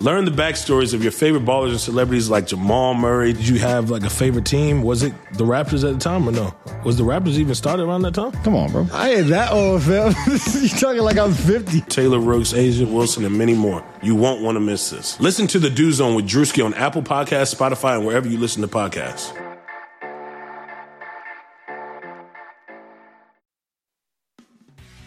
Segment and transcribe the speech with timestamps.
[0.00, 3.32] Learn the backstories of your favorite ballers and celebrities like Jamal Murray.
[3.32, 4.82] Did you have like a favorite team?
[4.82, 6.54] Was it the Raptors at the time or no?
[6.84, 8.32] Was the Raptors even started around that time?
[8.42, 8.86] Come on, bro.
[8.92, 10.12] I ain't that old, fam.
[10.60, 11.80] you talking like I'm 50.
[11.82, 13.82] Taylor Rooks, A'ja Wilson, and many more.
[14.02, 15.18] You won't want to miss this.
[15.18, 18.60] Listen to The Dew Zone with Drewski on Apple Podcasts, Spotify, and wherever you listen
[18.62, 19.34] to podcasts.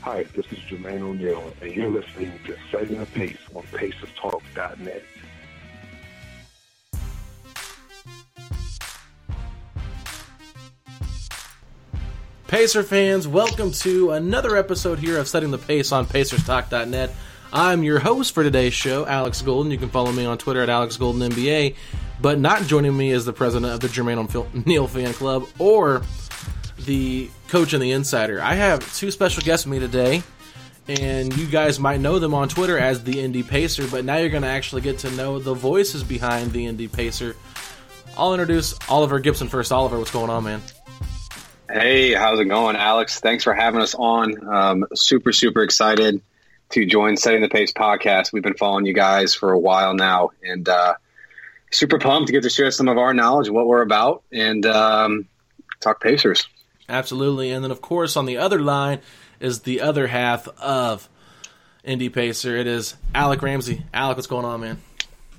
[0.01, 3.37] Hi, this is Jermaine O'Neal, and you're listening to Setting the Pace
[3.73, 5.03] on PacersTalk.net.
[12.47, 17.11] Pacer fans, welcome to another episode here of Setting the Pace on PacersTalk.net.
[17.53, 19.71] I'm your host for today's show, Alex Golden.
[19.71, 21.75] You can follow me on Twitter at AlexGoldenNBA.
[22.21, 26.01] But not joining me is the president of the Jermaine O'Neal Fan Club or
[26.85, 28.41] the coach and the insider.
[28.41, 30.23] I have two special guests with me today,
[30.89, 34.29] and you guys might know them on Twitter as the Indy Pacer, but now you're
[34.29, 37.35] going to actually get to know the voices behind the Indy Pacer.
[38.17, 39.71] I'll introduce Oliver Gibson first.
[39.71, 40.61] Oliver, what's going on, man?
[41.71, 43.19] Hey, how's it going, Alex?
[43.19, 44.47] Thanks for having us on.
[44.51, 46.23] Um, super, super excited
[46.71, 48.33] to join Setting the Pace podcast.
[48.33, 50.95] We've been following you guys for a while now, and uh,
[51.71, 54.65] super pumped to get to share some of our knowledge and what we're about and
[54.65, 55.27] um,
[55.81, 56.47] talk Pacers.
[56.89, 57.51] Absolutely.
[57.51, 59.01] And then, of course, on the other line
[59.39, 61.09] is the other half of
[61.83, 62.55] Indy Pacer.
[62.57, 63.83] It is Alec Ramsey.
[63.93, 64.81] Alec, what's going on, man?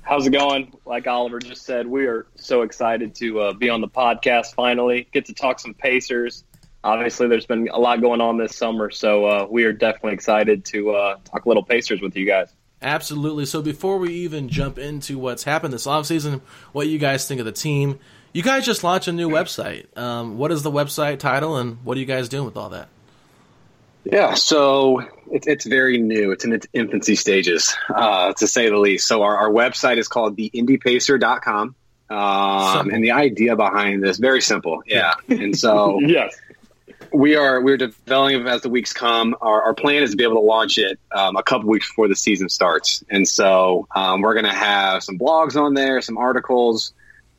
[0.01, 0.73] How's it going?
[0.85, 5.07] Like Oliver just said, we are so excited to uh, be on the podcast finally,
[5.11, 6.43] get to talk some Pacers.
[6.83, 10.65] Obviously, there's been a lot going on this summer, so uh, we are definitely excited
[10.65, 12.51] to uh, talk little Pacers with you guys.
[12.81, 13.45] Absolutely.
[13.45, 16.41] So before we even jump into what's happened this offseason,
[16.71, 17.99] what you guys think of the team,
[18.33, 19.95] you guys just launched a new website.
[19.95, 22.89] Um, what is the website title, and what are you guys doing with all that?
[24.03, 26.31] Yeah, so it's it's very new.
[26.31, 29.07] It's in its infancy stages, uh, to say the least.
[29.07, 31.75] So our, our website is called theindypacer.com.
[32.09, 35.13] Um, and the idea behind this very simple, yeah.
[35.29, 36.35] And so yes,
[37.13, 39.35] we are we're developing as the weeks come.
[39.39, 42.07] Our, our plan is to be able to launch it um, a couple weeks before
[42.07, 46.17] the season starts, and so um, we're going to have some blogs on there, some
[46.17, 46.93] articles,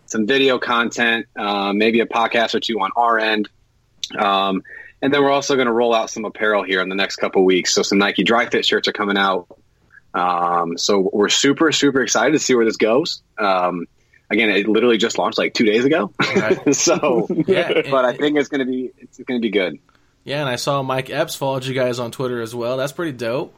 [0.07, 3.49] some video content, uh, maybe a podcast or two on our end.
[4.19, 4.63] Um,
[5.03, 7.45] and then we're also going to roll out some apparel here in the next couple
[7.45, 7.75] weeks.
[7.75, 9.49] So some Nike Dri-FIT shirts are coming out.
[10.15, 13.23] Um, so we're super, super excited to see where this goes.
[13.37, 13.87] Um,
[14.31, 16.13] again, it literally just launched like two days ago.
[16.21, 16.75] Right.
[16.75, 19.79] so, yeah, but I think it's going to be it's going to be good.
[20.25, 22.77] Yeah, and I saw Mike Epps followed you guys on Twitter as well.
[22.77, 23.55] That's pretty dope.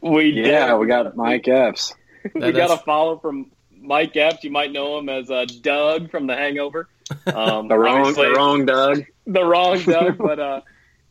[0.00, 1.94] We yeah, we got Mike Epps.
[2.34, 4.44] we got a follow from Mike Epps.
[4.44, 6.88] You might know him as uh, Doug from The Hangover.
[7.26, 9.04] Um, the wrong, the wrong Doug.
[9.26, 10.60] The wrong Doug, but uh,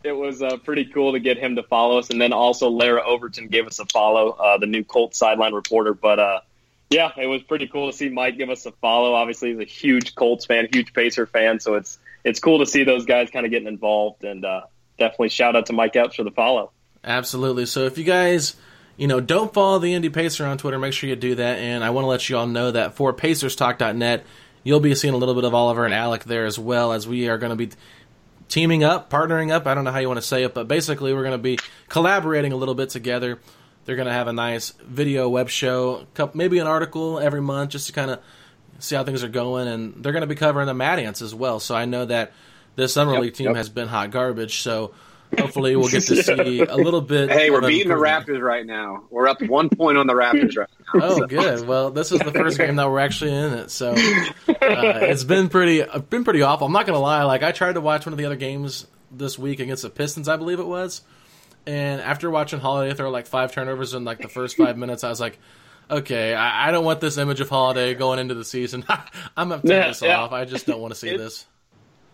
[0.03, 3.03] it was uh, pretty cool to get him to follow us, and then also Larra
[3.06, 5.94] Overton gave us a follow, uh, the new Colts sideline reporter.
[5.94, 6.39] But uh,
[6.89, 9.13] yeah, it was pretty cool to see Mike give us a follow.
[9.13, 12.83] Obviously, he's a huge Colts fan, huge Pacer fan, so it's it's cool to see
[12.83, 14.24] those guys kind of getting involved.
[14.24, 14.62] And uh,
[14.98, 16.72] definitely shout out to Mike Epps for the follow.
[17.04, 17.66] Absolutely.
[17.66, 18.56] So if you guys
[18.95, 20.77] you know, don't follow the Indy Pacer on Twitter.
[20.77, 21.57] Make sure you do that.
[21.57, 24.24] And I want to let you all know that for PacersTalk.net,
[24.63, 27.27] you'll be seeing a little bit of Oliver and Alec there as well as we
[27.27, 27.69] are going to be
[28.53, 29.65] teaming up, partnering up.
[29.65, 31.57] I don't know how you want to say it, but basically we're going to be
[31.89, 33.39] collaborating a little bit together.
[33.85, 36.05] They're going to have a nice video web show,
[36.35, 38.19] maybe an article every month just to kind of
[38.77, 39.67] see how things are going.
[39.67, 41.59] And they're going to be covering the Mad Ants as well.
[41.59, 42.31] So I know that
[42.75, 43.55] this summer yep, league team yep.
[43.55, 44.61] has been hot garbage.
[44.61, 44.94] So
[45.39, 47.30] hopefully we'll get to see a little bit.
[47.31, 47.95] Hey, we're beating the.
[47.95, 49.03] Raptors right now.
[49.09, 51.01] We're up one point on the Raptors right now.
[51.01, 51.68] Oh, So- good.
[51.68, 53.95] Well, this is the first game that we're actually in it, so uh,
[54.47, 56.68] it's been pretty uh, been pretty awful.
[56.68, 57.24] I'm not gonna lie.
[57.24, 60.27] Like I tried to watch one of the other games this week against the Pistons,
[60.27, 61.01] I believe it was,
[61.65, 65.09] and after watching Holiday throw like five turnovers in like the first five minutes, I
[65.09, 65.38] was like,
[65.89, 68.83] okay, I, I don't want this image of Holiday going into the season.
[69.38, 70.19] I'm gonna turn Yeah, this yeah.
[70.19, 70.31] off.
[70.31, 71.45] I just don't want to see It- this.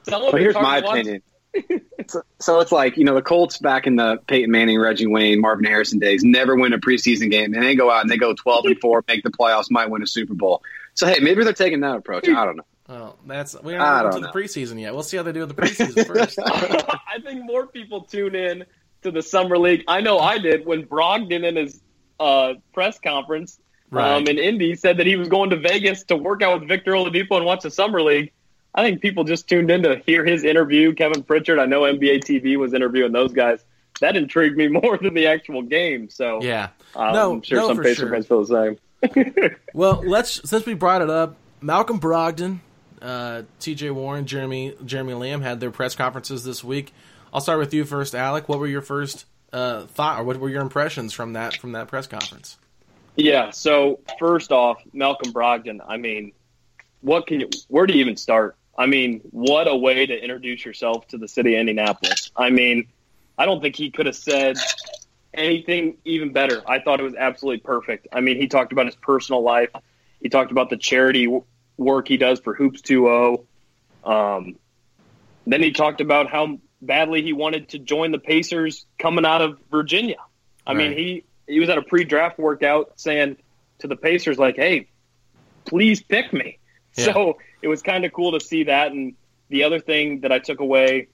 [0.04, 1.22] Someone But here's my about- opinion.
[2.08, 5.42] so, so it's like you know the Colts back in the Peyton Manning, Reggie Wayne,
[5.42, 8.34] Marvin Harrison days never win a preseason game, and they go out and they go
[8.34, 10.62] twelve and four, make the playoffs, might win a Super Bowl.
[10.94, 12.28] So hey, maybe they're taking that approach.
[12.28, 12.66] I don't know.
[12.88, 14.48] Well, that's we I aren't don't into the know.
[14.48, 14.94] preseason yet.
[14.94, 16.40] We'll see how they do with the preseason first.
[16.46, 18.66] I think more people tune in
[19.04, 19.84] to the summer league.
[19.88, 21.82] I know I did when Brogdon in his
[22.20, 23.60] uh, press conference
[23.92, 24.18] Right.
[24.18, 26.92] um, in Indy said that he was going to Vegas to work out with Victor
[26.92, 28.32] Oladipo and watch the summer league.
[28.74, 30.94] I think people just tuned in to hear his interview.
[30.94, 33.64] Kevin Pritchard, I know NBA TV was interviewing those guys.
[34.00, 36.10] That intrigued me more than the actual game.
[36.10, 36.70] So yeah.
[36.96, 38.12] um, No, I'm sure no, some for Pacer sure.
[38.12, 38.78] fans feel the same.
[39.74, 42.60] Well, let's since we brought it up, Malcolm Brogdon,
[43.02, 43.92] uh, T.J.
[43.92, 46.94] Warren, Jeremy Jeremy Lamb had their press conferences this week.
[47.34, 48.50] I'll start with you first, Alec.
[48.50, 51.88] What were your first uh, thought, or what were your impressions from that from that
[51.88, 52.58] press conference?
[53.16, 53.52] Yeah.
[53.52, 55.80] So first off, Malcolm Brogdon.
[55.88, 56.34] I mean,
[57.02, 57.50] what can you?
[57.68, 58.58] Where do you even start?
[58.80, 62.32] I mean, what a way to introduce yourself to the city of Indianapolis.
[62.34, 62.88] I mean,
[63.38, 64.58] I don't think he could have said
[65.34, 66.64] anything even better.
[66.66, 68.08] I thought it was absolutely perfect.
[68.14, 69.70] I mean, he talked about his personal life.
[70.22, 71.44] He talked about the charity w-
[71.76, 73.44] work he does for Hoops 2.0.
[74.10, 74.56] Um,
[75.46, 79.60] then he talked about how badly he wanted to join the Pacers coming out of
[79.70, 80.20] Virginia.
[80.66, 83.38] I mean, he he was at a pre-draft workout saying
[83.80, 84.88] to the Pacers like, "Hey,
[85.66, 86.60] please pick me."
[86.96, 87.06] Yeah.
[87.06, 88.92] So it was kind of cool to see that.
[88.92, 89.16] And
[89.50, 91.08] the other thing that I took away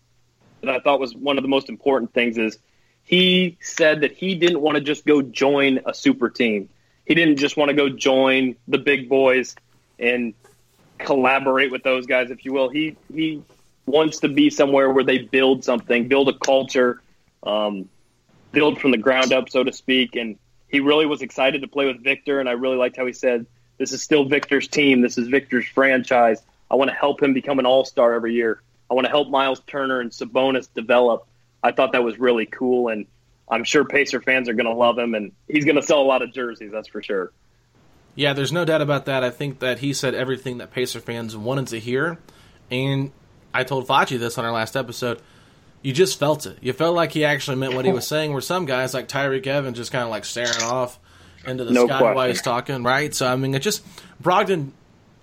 [0.62, 2.58] that I thought was one of the most important things is
[3.04, 6.70] he said that he didn't want to just go join a super team.
[7.06, 9.56] He didn't just want to go join the big boys
[10.00, 10.34] and
[10.98, 12.70] collaborate with those guys, if you will.
[12.70, 13.44] He he
[13.86, 17.02] wants to be somewhere where they build something, build a culture,
[17.44, 17.88] um,
[18.52, 20.16] build from the ground up, so to speak.
[20.16, 20.38] And
[20.68, 23.46] he really was excited to play with Victor, and I really liked how he said,
[23.78, 25.02] "This is still Victor's team.
[25.02, 26.42] This is Victor's franchise.
[26.70, 28.62] I want to help him become an all star every year.
[28.90, 31.28] I want to help Miles Turner and Sabonis develop."
[31.64, 33.08] I thought that was really cool, and
[33.50, 36.06] I'm sure Pacer fans are going to love him, and he's going to sell a
[36.06, 36.72] lot of jerseys.
[36.72, 37.32] That's for sure.
[38.14, 39.24] Yeah, there's no doubt about that.
[39.24, 42.20] I think that he said everything that Pacer fans wanted to hear,
[42.70, 43.12] and
[43.54, 45.22] I told Fachi this on our last episode.
[45.82, 46.58] You just felt it.
[46.62, 48.32] You felt like he actually meant what he was saying.
[48.32, 51.00] Where some guys like Tyreke Evans just kind of like staring off
[51.48, 52.32] into the No sky while question.
[52.32, 53.14] he's talking, right?
[53.14, 53.84] So I mean, it just
[54.22, 54.72] Brogdon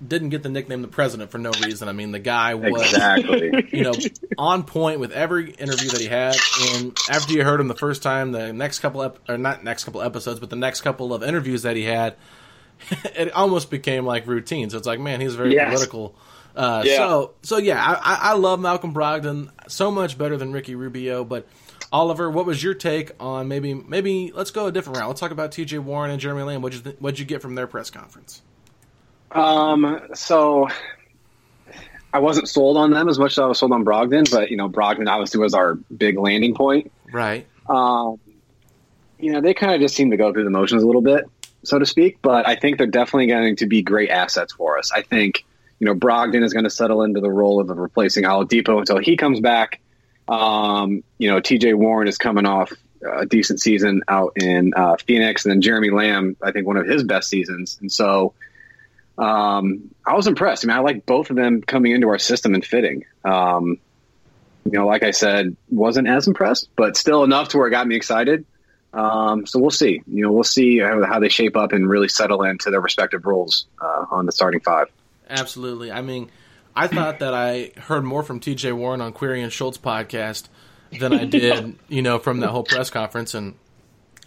[0.07, 1.89] didn't get the nickname the president for no reason.
[1.89, 3.69] I mean, the guy was Exactly.
[3.73, 3.93] you know,
[4.37, 6.35] on point with every interview that he had.
[6.75, 9.85] And after you heard him the first time, the next couple ep- or not next
[9.85, 12.17] couple episodes, but the next couple of interviews that he had,
[13.15, 14.71] it almost became like routine.
[14.71, 15.69] So it's like, man, he's very Yes.
[15.73, 16.17] political.
[16.57, 16.97] Uh, Yeah.
[16.97, 21.23] So, so yeah, I, I- I love Malcolm Brogdon so much better than Ricky Rubio.
[21.23, 21.47] But
[21.93, 25.09] Oliver, what was your take on maybe maybe let's go a different route.
[25.09, 25.79] Let's talk about T.J.
[25.79, 26.62] Warren and Jeremy Lamb.
[26.62, 28.41] What'd you th- what'd you get from their press conference?
[29.31, 30.69] Um, so
[32.12, 34.56] I wasn't sold on them as much as I was sold on Brogdon, but you
[34.56, 36.93] know, Brogdon obviously was our big landing point.
[37.12, 37.47] Right.
[37.69, 38.19] Um,
[39.19, 41.25] you know, they kind of just seem to go through the motions a little bit,
[41.62, 42.19] so to speak.
[42.23, 44.93] But I think they're definitely going to be great assets for us.
[44.93, 45.45] I think
[45.78, 49.16] you know Brogdon is going to settle into the role of replacing Oladipo until he
[49.16, 49.81] comes back.
[50.29, 51.75] Um, you know, T.J.
[51.75, 52.73] Warren is coming off
[53.07, 56.87] a decent season out in uh, Phoenix, and then Jeremy Lamb, I think one of
[56.87, 58.35] his best seasons, and so.
[59.19, 60.64] Um, I was impressed.
[60.64, 63.05] I mean, I like both of them coming into our system and fitting.
[63.23, 63.79] Um,
[64.64, 67.87] you know, like I said, wasn't as impressed, but still enough to where it got
[67.87, 68.47] me excited.
[68.93, 70.02] Um, so we'll see.
[70.07, 73.25] You know, we'll see how, how they shape up and really settle into their respective
[73.26, 74.88] roles uh, on the starting five.
[75.29, 75.91] Absolutely.
[75.91, 76.31] I mean,
[76.75, 78.73] I thought that I heard more from T.J.
[78.73, 80.49] Warren on Query and Schultz podcast
[80.99, 83.35] than I did, you know, from that whole press conference.
[83.35, 83.55] And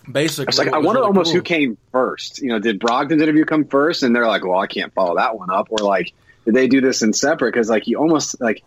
[0.10, 2.42] basically, It's like I wonder really almost cool- who came first.
[2.42, 4.04] You know, did Brogdon's interview come first?
[4.04, 6.14] And they're like, well, I can't follow that one up, or like,
[6.46, 7.54] did they do this in separate?
[7.54, 8.64] Because like you almost like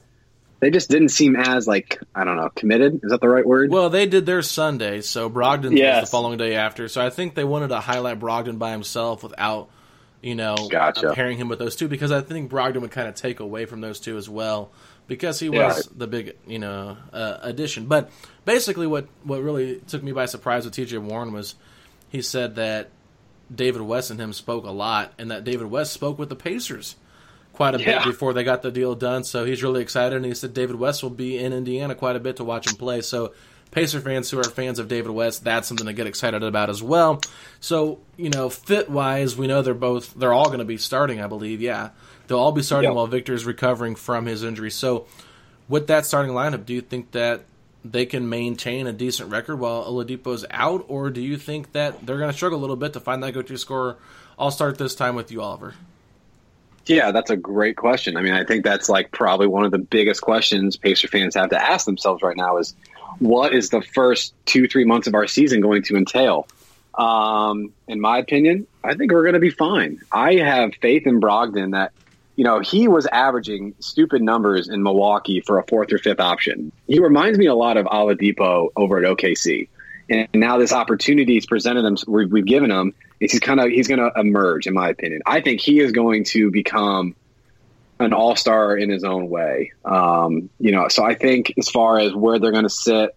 [0.61, 3.01] they just didn't seem as like I don't know committed.
[3.05, 3.71] Is that the right word?
[3.71, 6.89] Well, they did their Sunday, so Brogdon was the following day after.
[6.89, 9.71] So I think they wanted to highlight Brogdon by himself without,
[10.23, 11.13] you know, Gotcha.
[11.15, 13.81] pairing him with those two because I think Brogdon would kind of take away from
[13.81, 14.71] those two as well
[15.07, 15.67] because he Yeah.
[15.69, 17.87] was the big, you know, uh, addition.
[17.87, 18.11] But
[18.45, 20.99] basically, what what really took me by surprise with T.J.
[20.99, 21.55] Warren was
[22.09, 22.91] he said that
[23.55, 26.97] David West and him spoke a lot, and that David West spoke with the Pacers
[27.53, 29.25] quite a bit before they got the deal done.
[29.25, 32.21] So he's really excited, and he said David West will be in Indiana quite a
[32.21, 33.01] bit to watch him play.
[33.01, 33.33] So
[33.71, 36.83] Pacer fans who are fans of David West, that's something to get excited about as
[36.83, 37.21] well.
[37.61, 41.21] So, you know, fit wise, we know they're both, they're all going to be starting,
[41.21, 41.61] I believe.
[41.61, 41.91] Yeah.
[42.27, 42.97] They'll all be starting Yep.
[42.97, 44.71] while Victor is recovering from his injury.
[44.71, 45.07] So,
[45.69, 47.45] with that starting lineup, do you think that
[47.85, 52.19] they can maintain a decent record while Oladipo's out, or do you think that they're
[52.19, 53.97] going to struggle a little bit to find that go-to scorer?
[54.39, 55.75] I'll start this time with you, Oliver.
[56.87, 58.17] Yeah, that's a great question.
[58.17, 61.51] I mean, I think that's like probably one of the biggest questions Pacer fans have
[61.51, 62.75] to ask themselves right now is
[63.19, 66.47] what is the first two, three months of our season going to entail?
[66.95, 70.01] Um, in my opinion, I think we're going to be fine.
[70.11, 71.93] I have faith in Brogdon that,
[72.35, 76.73] you know, he was averaging stupid numbers in Milwaukee for a fourth or fifth option.
[76.87, 79.69] He reminds me a lot of Oladipo over at OKC.
[80.11, 84.01] And now this opportunity is presented him, we've given him, he's kind of he's going
[84.01, 85.23] to emerge, in my opinion.
[85.27, 87.15] I think he is going to become
[88.01, 89.73] an all star in his own way.
[89.85, 93.17] Um, you know, so I think as far as where they're going to sit,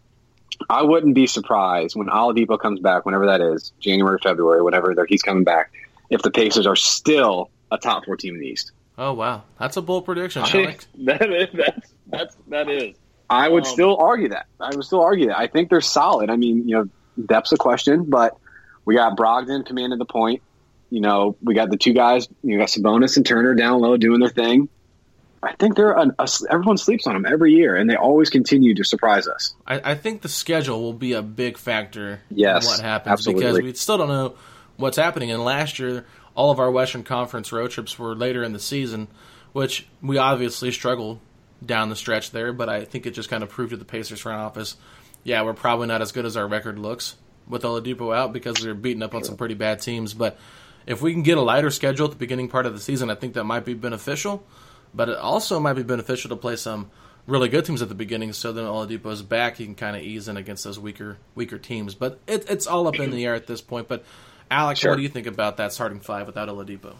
[0.69, 5.05] I wouldn't be surprised when Oladipo comes back, whenever that is, January, February, whenever they're-
[5.07, 5.71] he's coming back,
[6.09, 8.71] if the Pacers are still a top four team in the East.
[8.97, 10.65] Oh wow, that's a bold prediction, Okay.
[10.65, 10.87] Alex.
[10.99, 12.95] That is that's that's that is.
[13.29, 14.45] I would Um, still argue that.
[14.59, 15.39] I would still argue that.
[15.39, 16.29] I think they're solid.
[16.29, 16.89] I mean, you know,
[17.25, 18.35] depth's a question, but
[18.83, 20.41] we got Brogdon commanding the point.
[20.91, 22.27] You know, we got the two guys.
[22.43, 24.69] You got Sabonis and Turner down low doing their thing.
[25.43, 28.75] I think they're an, a, everyone sleeps on them every year, and they always continue
[28.75, 29.55] to surprise us.
[29.65, 33.45] I, I think the schedule will be a big factor Yes, in what happens absolutely.
[33.45, 34.35] because we still don't know
[34.77, 35.31] what's happening.
[35.31, 36.05] And last year,
[36.35, 39.07] all of our Western Conference road trips were later in the season,
[39.53, 41.19] which we obviously struggled
[41.65, 42.53] down the stretch there.
[42.53, 44.75] But I think it just kind of proved to the Pacers front office,
[45.23, 47.15] yeah, we're probably not as good as our record looks
[47.47, 50.13] with Oladipo out because we were beating up on some pretty bad teams.
[50.13, 50.37] But
[50.85, 53.15] if we can get a lighter schedule at the beginning part of the season, I
[53.15, 54.43] think that might be beneficial.
[54.93, 56.91] But it also might be beneficial to play some
[57.27, 60.27] really good teams at the beginning, so then Oladipo's back, he can kind of ease
[60.27, 61.95] in against those weaker weaker teams.
[61.95, 63.87] But it, it's all up in the air at this point.
[63.87, 64.03] But
[64.49, 64.91] Alex, Sure.
[64.91, 66.95] what do you think about that starting five without Oladipo?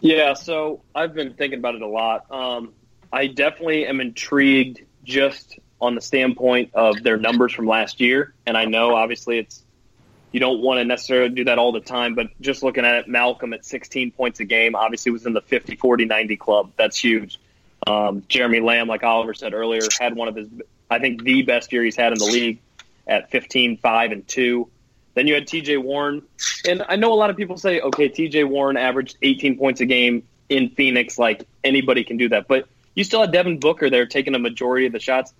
[0.00, 2.30] Yeah, so I've been thinking about it a lot.
[2.30, 2.72] Um,
[3.12, 8.56] I definitely am intrigued just on the standpoint of their numbers from last year, and
[8.56, 9.63] I know obviously it's
[10.34, 13.08] you don't want to necessarily do that all the time, but just looking at it,
[13.08, 16.72] Malcolm at 16 points a game, obviously was in the 50, 40, 90 club.
[16.76, 17.38] That's huge.
[17.86, 20.48] Um, Jeremy Lamb, like Oliver said earlier, had one of his,
[20.90, 22.58] I think, the best year he's had in the league
[23.06, 24.68] at 15, 5, and 2.
[25.14, 26.22] Then you had TJ Warren.
[26.68, 29.86] And I know a lot of people say, okay, TJ Warren averaged 18 points a
[29.86, 31.16] game in Phoenix.
[31.16, 32.48] Like anybody can do that.
[32.48, 35.32] But you still had Devin Booker there taking a majority of the shots.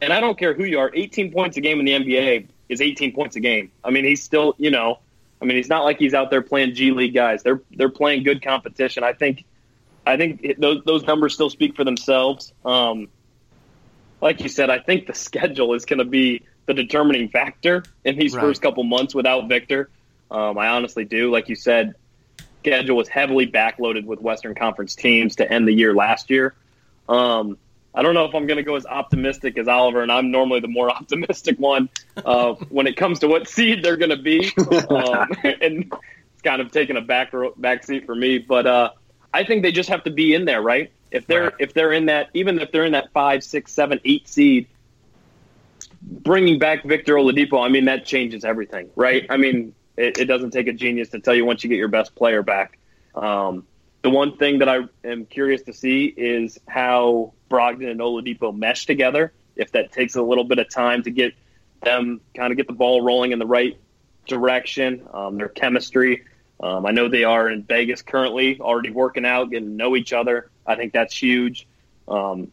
[0.00, 2.80] And I don't care who you are, 18 points a game in the NBA is
[2.80, 3.70] 18 points a game.
[3.84, 4.98] I mean, he's still, you know,
[5.40, 7.42] I mean, he's not like he's out there playing G League guys.
[7.42, 9.04] They're they're playing good competition.
[9.04, 9.44] I think,
[10.06, 12.52] I think those those numbers still speak for themselves.
[12.64, 13.08] Um,
[14.20, 18.16] like you said, I think the schedule is going to be the determining factor in
[18.16, 18.40] these Right.
[18.40, 19.90] first couple months without Victor.
[20.30, 21.30] Um, I honestly do.
[21.30, 21.94] Like you said,
[22.60, 26.54] schedule was heavily backloaded with Western Conference teams to end the year last year.
[27.08, 27.58] Um,
[27.94, 30.60] I don't know if I'm going to go as optimistic as Oliver, and I'm normally
[30.60, 31.88] the more optimistic one
[32.24, 34.52] uh, when it comes to what seed they're going to be.
[34.90, 35.92] Um, and
[36.32, 38.90] it's kind of taking a back back seat for me, but uh,
[39.32, 40.92] I think they just have to be in there, right?
[41.10, 41.54] If they're Right.
[41.58, 44.66] if they're in that, even if they're in that five, six, seven, eight seed,
[46.02, 49.26] bringing back Victor Oladipo, I mean that changes everything, right?
[49.30, 51.88] I mean it, it doesn't take a genius to tell you once you get your
[51.88, 52.78] best player back.
[53.14, 53.66] Um,
[54.02, 58.86] the one thing that I am curious to see is how Brogdon and Oladipo mesh
[58.86, 59.32] together.
[59.54, 61.34] If that takes a little bit of time to get
[61.82, 63.78] them kind of get the ball rolling in the right
[64.26, 66.24] direction, um, their chemistry.
[66.60, 70.12] Um, I know they are in Vegas currently, already working out, getting to know each
[70.12, 70.50] other.
[70.66, 71.66] I think that's huge.
[72.08, 72.52] Um,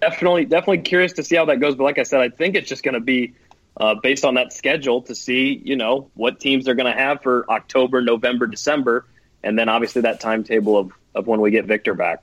[0.00, 1.76] definitely, definitely curious to see how that goes.
[1.76, 3.34] But like I said, I think it's just going to be
[3.76, 7.22] uh, based on that schedule to see, you know, what teams they're going to have
[7.22, 9.06] for October, November, December,
[9.42, 12.22] and then obviously that timetable of, of when we get Victor back.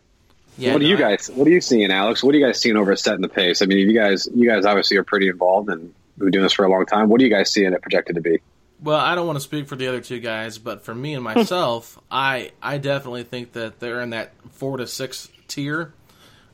[0.58, 1.30] Yeah, what are no, you I- guys?
[1.34, 2.24] What are you seeing, Alex?
[2.24, 3.62] What are you guys seeing over at Setting the Pace?
[3.62, 6.54] I mean, you guys, you guys obviously are pretty involved and we've been doing this
[6.54, 7.10] for a long time.
[7.10, 8.40] What are you guys seeing it projected to be?
[8.82, 11.24] Well, I don't want to speak for the other two guys, but for me and
[11.24, 12.00] myself, hmm.
[12.12, 15.94] I I definitely think that they're in that four to six tier.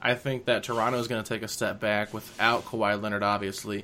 [0.01, 3.23] I think that Toronto is going to take a step back without Kawhi Leonard.
[3.23, 3.83] Obviously,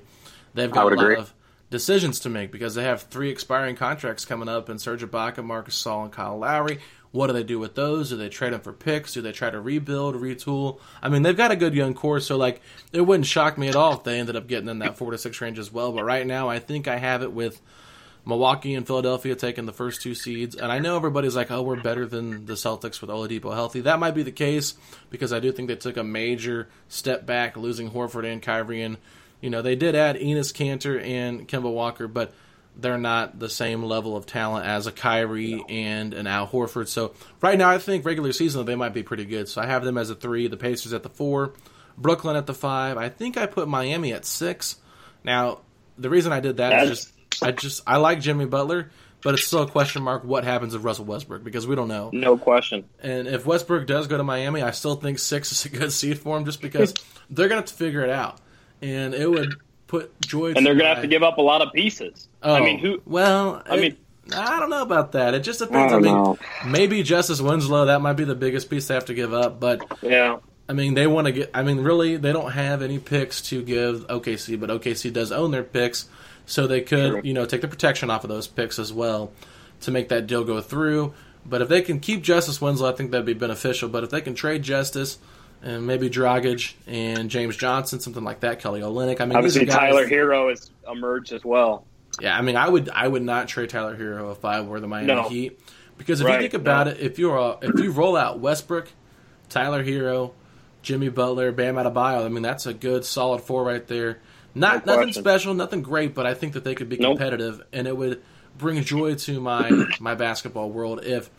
[0.53, 1.15] they've got a lot agree.
[1.15, 1.33] of
[1.71, 5.67] decisions to make because they have three expiring contracts coming up in Serge Ibaka, Marc
[5.67, 6.79] Gasol, and Kyle Lowry.
[7.15, 8.09] What do they do with those?
[8.09, 9.13] Do they trade them for picks?
[9.13, 10.79] Do they try to rebuild, retool?
[11.01, 13.75] I mean, they've got a good young core, so like it wouldn't shock me at
[13.75, 15.93] all if they ended up getting in that four to six range as well.
[15.93, 17.61] But right now, I think I have it with
[18.25, 20.55] Milwaukee and Philadelphia taking the first two seeds.
[20.55, 23.79] And I know everybody's like, oh, we're better than the Celtics with Oladipo healthy.
[23.79, 24.73] That might be the case
[25.09, 28.97] because I do think they took a major step back, losing Horford and Kyrie and,
[29.39, 32.33] You know, they did add Enes Kanter and Kemba Walker, but
[32.77, 36.87] they're not the same level of talent as a Kyrie and an Al Horford.
[36.87, 39.47] So right now, I think regular season they might be pretty good.
[39.47, 41.53] So I have them as a three, the Pacers at the four,
[41.97, 42.97] Brooklyn at the five.
[42.97, 44.77] I think I put Miami at six.
[45.23, 45.59] Now
[45.97, 48.91] the reason I did that is That's- just I just I like Jimmy Butler,
[49.21, 52.09] but it's still a question mark what happens if Russell Westbrook because we don't know.
[52.13, 52.85] No question.
[53.01, 56.19] And if Westbrook does go to Miami, I still think six is a good seed
[56.19, 56.93] for him just because
[57.29, 58.39] they're have to figure it out.
[58.81, 59.55] And it would
[59.87, 62.27] put joy And they're going to have to give up a lot of pieces.
[62.43, 63.01] Oh, I mean, who?
[63.05, 63.97] Well, I it- mean-
[64.35, 65.35] I don't know about that.
[65.35, 65.93] It just depends.
[65.93, 66.37] I, don't mean, know.
[66.65, 69.85] maybe Justice Winslow that might be the biggest piece they have to give up, but
[70.01, 70.37] Yeah.
[70.67, 71.51] I mean, they want to get.
[71.53, 75.51] I mean, really, they don't have any picks to give OKC, but OKC does own
[75.51, 76.09] their picks,
[76.47, 77.21] so they could, Sure.
[77.23, 79.31] you know, take the protection off of those picks as well
[79.81, 81.13] to make that deal go through.
[81.45, 83.89] But if they can keep Justice Winslow, I think that'd be beneficial.
[83.89, 85.19] But if they can trade Justice
[85.65, 89.19] and maybe Dragic and James Johnson, something like that, Kelly Olynyk.
[89.19, 91.85] I mean, Obviously, guys- Tyler Herro has emerged as well.
[92.21, 94.87] yeah, I mean, I would I would not trade Tyler Herro if I were the
[94.87, 95.27] Miami No.
[95.27, 95.59] Heat
[95.97, 96.93] because if you think about no.
[96.93, 98.87] it, if you're uh, if you roll out Westbrook,
[99.49, 100.31] Tyler Herro,
[100.81, 104.19] Jimmy Butler, Bam Adebayo, I mean that's a good solid four right there.
[104.53, 105.23] Not No nothing question.
[105.23, 107.17] special, nothing great, but I think that they could be Nope.
[107.17, 108.21] competitive, and it would
[108.57, 111.29] bring joy to my my basketball world if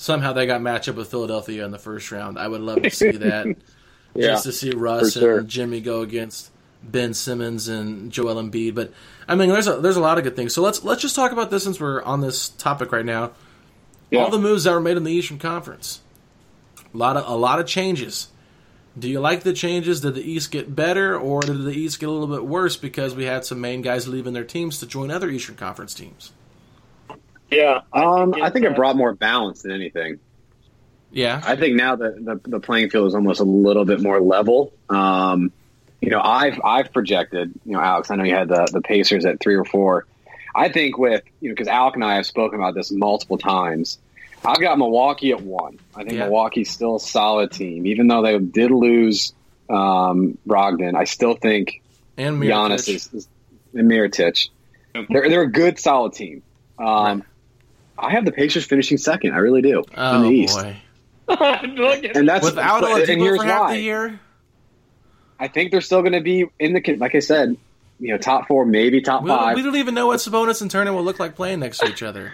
[0.00, 2.38] somehow they got matched up with Philadelphia in the first round.
[2.38, 3.56] I would love to see that.
[4.12, 5.38] Yeah, just to see Russ for sure.
[5.38, 6.50] and Jimmy go against
[6.82, 8.74] Ben Simmons and Joel Embiid.
[8.74, 8.92] But
[9.28, 10.52] I mean, there's a, there's a lot of good things.
[10.52, 13.30] So let's let's just talk about this since we're on this topic right now.
[14.10, 14.22] Yeah.
[14.24, 16.00] All the moves that were made in the Eastern Conference,
[16.92, 18.30] a lot of a lot of changes.
[18.98, 20.00] Do you like the changes?
[20.00, 23.14] Did the East get better, or did the East get a little bit worse because
[23.14, 26.32] we had some main guys leaving their teams to join other Eastern Conference teams?
[27.50, 27.80] Yeah.
[27.92, 30.20] Um, I think it uh, brought more balance than anything.
[31.12, 34.20] Yeah, I think now the, the the playing field is almost a little bit more
[34.20, 34.72] level.
[34.88, 35.50] Um,
[36.00, 37.52] you know, I've I've projected.
[37.66, 40.06] You know, Alex, I know you had the the Pacers at three or four.
[40.54, 43.98] I think with you know because Alec and I have spoken about this multiple times.
[44.44, 45.78] I've got Milwaukee at one.
[45.94, 46.24] I think Yeah.
[46.24, 49.34] Milwaukee's still a solid team, even though they did lose
[49.68, 50.94] um, Brogdon.
[50.96, 51.82] I still think
[52.16, 52.94] and Giannis Mirotic.
[52.94, 53.28] is, is
[53.74, 54.48] and Mirotic.
[54.94, 56.42] They're they're a good solid team.
[56.78, 57.24] Um,
[58.00, 59.32] I have the Pacers finishing second.
[59.34, 60.76] I really do in Oh the East, boy!
[61.28, 63.74] And that's Without but- and here's for half why.
[63.76, 64.20] the year,
[65.38, 67.56] I think they're still going to be in the like I said,
[67.98, 69.56] you know, top four, maybe top we don't, five.
[69.56, 72.02] we don't even know what Sabonis and Turner will look like playing next to each
[72.02, 72.32] other.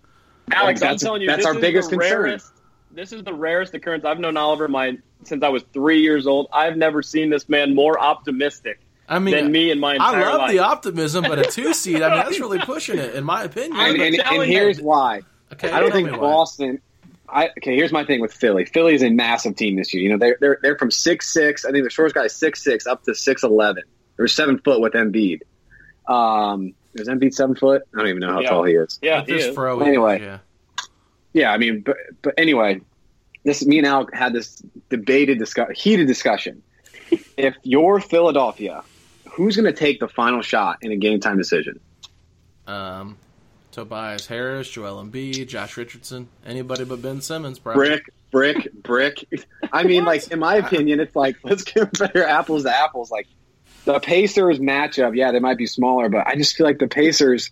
[0.52, 2.22] Alex, I'm That's- telling you, that's this our biggest concern.
[2.22, 2.52] rarest.
[2.90, 4.04] This is the rarest occurrence.
[4.06, 6.48] I've known Oliver my since I was three years old.
[6.52, 10.28] I've never seen this man more optimistic I mean, than me and my entire I
[10.30, 10.50] love life.
[10.52, 13.72] the optimism, but a two seed, I mean, that's really pushing it, in my opinion.
[13.72, 15.22] and, I'm and, and here's why.
[15.52, 16.10] okay, I don't think.
[16.10, 16.80] Boston.
[17.30, 18.64] I, okay, here's my thing with Philly.
[18.64, 20.02] Philly is a massive team this year.
[20.02, 21.64] You know, they're they're, they're from six six.
[21.64, 23.82] I think the shortest guy is six six up to six eleven.
[24.16, 25.40] They're seven foot with Embiid.
[26.06, 27.82] Um, is Embiid seven foot?
[27.94, 28.48] I don't even know how Yeah.
[28.50, 28.98] tall he is.
[29.02, 29.54] Yeah, With he is.
[29.54, 30.20] fro, Anyway.
[30.22, 30.38] yeah.
[31.34, 32.80] Yeah, I mean, but but anyway,
[33.44, 36.62] this me and Al had this debated, discuss, heated discussion.
[37.36, 38.82] if you're Philadelphia,
[39.38, 41.78] who's going to take the final shot in a game time decision?
[42.66, 43.16] Um,
[43.70, 47.86] Tobias Harris, Joel Embiid, Josh Richardson, anybody but Ben Simmons, probably.
[47.86, 49.24] Brick, brick, brick.
[49.72, 53.12] I mean, like in my opinion, it's like let's compare apples to apples.
[53.12, 53.28] Like
[53.84, 57.50] the Pacers matchup, yeah, they might be smaller, but I just feel like the Pacers.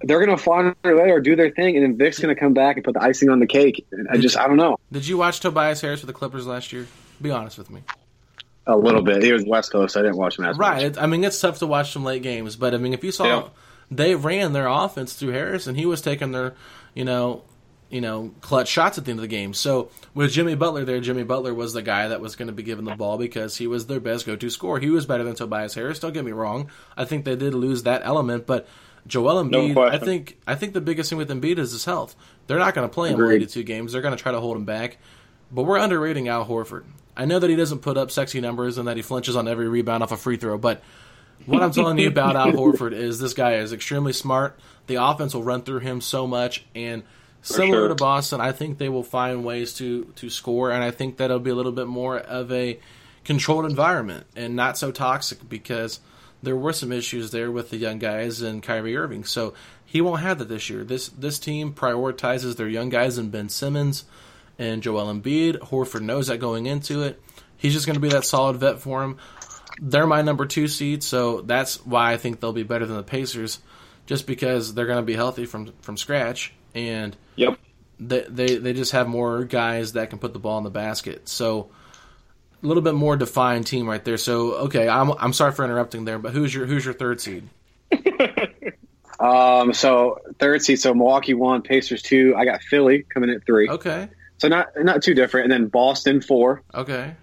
[0.00, 0.40] They're gonna
[0.84, 3.30] way or do their thing, and then Vic's gonna come back and put the icing
[3.30, 3.84] on the cake.
[3.90, 6.72] And I just, I don't know, Did you watch Tobias Harris for the Clippers last
[6.72, 6.86] year?
[7.20, 7.82] Be honest with me.
[8.68, 9.22] A little bit.
[9.22, 9.96] He was West Coast.
[9.96, 10.94] I didn't watch him as Right.
[10.94, 11.02] much.
[11.02, 13.24] I mean, it's tough to watch some late games, but I mean, if you saw,
[13.24, 13.42] Yeah.
[13.90, 16.54] they ran their offense through Harris, and he was taking their,
[16.94, 17.42] you know,
[17.90, 19.54] you know, clutch shots at the end of the game.
[19.54, 22.62] So with Jimmy Butler there, Jimmy Butler was the guy that was going to be
[22.62, 24.78] given the ball because he was their best go-to scorer.
[24.78, 25.98] He was better than Tobias Harris.
[25.98, 26.68] Don't get me wrong.
[26.98, 28.68] I think they did lose that element, but
[29.06, 32.14] Joel Embiid, I think, I think the biggest thing with Embiid is his health.
[32.46, 33.36] They're not going to play him Agreed.
[33.36, 33.92] 82 games.
[33.94, 34.98] They're going to try to hold him back.
[35.50, 36.84] But we're underrating Al Horford.
[37.18, 39.68] I know that he doesn't put up sexy numbers and that he flinches on every
[39.68, 40.82] rebound off a free throw, but
[41.46, 44.58] what I'm telling you about Al Horford is this guy is extremely smart.
[44.86, 47.02] The offense will run through him so much, and
[47.42, 47.88] similar sure.
[47.88, 51.38] to Boston, I think they will find ways to to score, and I think that'll
[51.38, 52.78] be a little bit more of a
[53.24, 56.00] controlled environment and not so toxic because
[56.42, 59.24] there were some issues there with the young guys and Kyrie Irving.
[59.24, 59.54] So
[59.84, 60.84] he won't have that this year.
[60.84, 64.04] This this team prioritizes their young guys and Ben Simmons
[64.58, 65.58] and Joel Embiid.
[65.58, 67.20] Horford knows that going into it.
[67.56, 69.18] He's just going to be that solid vet for him.
[69.80, 73.02] They're my number two seed, so that's why I think they'll be better than the
[73.02, 73.60] Pacers,
[74.06, 77.58] just because they're going to be healthy from from scratch and Yep.
[78.00, 81.28] they, they they just have more guys that can put the ball in the basket.
[81.28, 81.70] So
[82.62, 84.18] a little bit more defined team right there.
[84.18, 87.48] So okay, I'm I'm sorry for interrupting there, but who's your who's your third seed?
[89.20, 92.34] Um, so third seed, so Milwaukee one, Pacers two.
[92.36, 93.68] I got Philly coming in at three.
[93.68, 94.08] Okay,
[94.38, 95.44] So not not too different.
[95.44, 96.62] And then Boston four.
[96.74, 97.14] okay,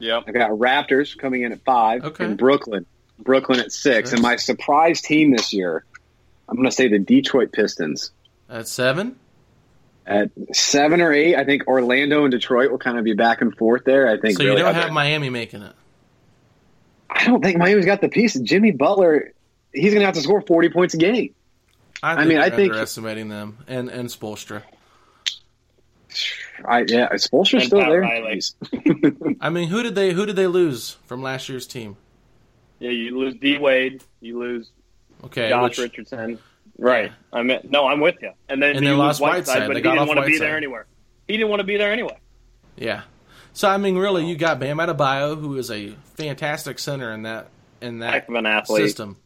[0.00, 0.24] Yep.
[0.28, 2.04] I got Raptors coming in at five.
[2.04, 2.24] Okay.
[2.24, 2.86] And Brooklyn,
[3.18, 4.10] Brooklyn at six.
[4.10, 4.12] Six.
[4.12, 5.84] And my surprise team this year,
[6.48, 8.12] I'm going to say the Detroit Pistons
[8.48, 9.16] at seven.
[10.06, 11.34] at seven or eight.
[11.36, 14.08] I think Orlando and Detroit will kind of be back and forth there.
[14.08, 14.36] I think.
[14.38, 15.72] So you don't I- have Miami making it.
[17.10, 18.34] I don't think Miami's got the piece.
[18.38, 19.32] Jimmy Butler,
[19.72, 21.34] he's going to have to score 40 points a game.
[22.02, 24.62] I, I mean, I think- underestimating them and and Spoelstra.
[26.64, 28.00] I yeah, is Spoelstra And still Pat there?
[28.00, 28.40] Riley.
[29.40, 31.96] I mean, who did they who did they lose from last year's team?
[32.78, 34.70] Yeah, you lose D Wade, you lose
[35.24, 36.38] Okay, Josh which, Richardson.
[36.78, 37.10] Right.
[37.32, 38.30] I mean, no, I'm with you.
[38.48, 39.66] And then And you they lose lost Whiteside.
[39.66, 40.86] but They he got didn't want to be there anywhere.
[41.26, 42.16] He didn't want to be there anyway.
[42.76, 43.02] yeah.
[43.52, 47.48] So I mean, really, you got Bam Adebayo, who is a fantastic center in that
[47.80, 48.84] in that Heck of an athlete.
[48.84, 49.16] system.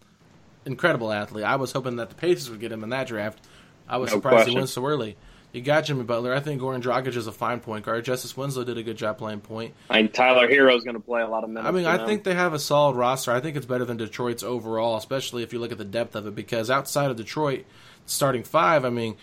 [0.65, 1.45] Incredible athlete.
[1.45, 3.41] I was hoping that the Pacers would get him in that draft.
[3.89, 5.17] I was No surprised he went so early.
[5.53, 6.35] You got Jimmy Butler.
[6.35, 8.05] I think Goran Dragic is a fine point guard.
[8.05, 9.75] Justice Winslow did a good job playing point.
[9.91, 11.69] I mean, Tyler Herro's going to play a lot of minutes.
[11.69, 12.07] I mean, I them.
[12.07, 13.33] think they have a solid roster.
[13.33, 16.27] I think it's better than Detroit's overall, especially if you look at the depth of
[16.27, 16.35] it.
[16.35, 17.67] Because outside of Detroit,
[18.07, 19.17] starting five, I mean,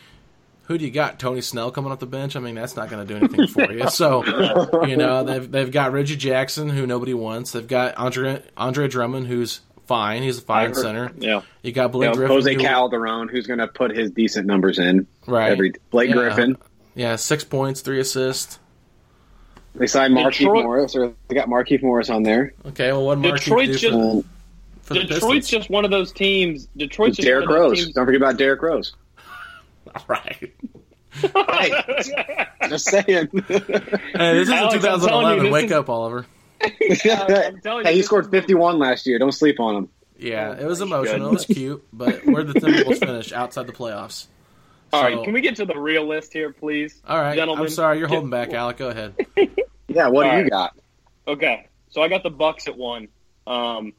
[0.70, 1.18] who do you got?
[1.18, 2.36] Tony Snell coming off the bench.
[2.36, 3.80] I mean, that's not going to do anything for you.
[3.89, 4.24] So,
[4.86, 7.54] you know, they've they've got Reggie Jackson, who nobody wants.
[7.54, 10.21] They've got Andre Andre Drummond, who's fine.
[10.23, 11.12] He's a fine heard- center.
[11.17, 11.41] Yeah.
[11.63, 14.45] You got You Blake know, Griffin, Jose who- Calderon, who's going to put his decent
[14.47, 15.08] numbers in.
[15.28, 15.52] right?
[15.52, 16.15] Every Blake Yeah.
[16.15, 16.58] Griffin.
[16.95, 18.60] yeah, six points, three assists.
[19.75, 22.54] They signed Markieff Detroit- Morris, or they got Markieff Morris on there.
[22.67, 24.23] Okay, well, what Mark Detroit's just- for, Um,
[24.84, 25.49] for Detroit's Pistons?
[25.49, 26.67] just one of those teams.
[26.78, 27.84] Detroit's just Derrick one of those Rose.
[27.86, 27.95] teams.
[27.95, 28.93] Don't forget about Derrick Rose.
[29.95, 30.52] All right.
[31.36, 32.47] right.
[32.69, 33.06] Just saying.
[33.06, 35.45] Hey, this is Alex, I'm 2011.
[35.45, 36.25] you, Wake is- up, Oliver.
[36.63, 39.19] I'm telling you, hey, he scored is- 51 last year.
[39.19, 39.89] Don't sleep on him.
[40.17, 41.30] Yeah, Oh it was my emotional.
[41.30, 44.28] It was cute, but where did the Timberwolves finish outside the playoffs?
[44.91, 47.02] All right, So- can we get to the real list here, please?
[47.08, 48.78] All right, Gentlemen, I'm sorry, you're get- holding back, Alec.
[48.78, 49.15] Go ahead.
[49.91, 50.78] Yeah, what All do you got?
[51.28, 53.08] Okay, so I got the Bucks at one.
[53.48, 53.93] Um,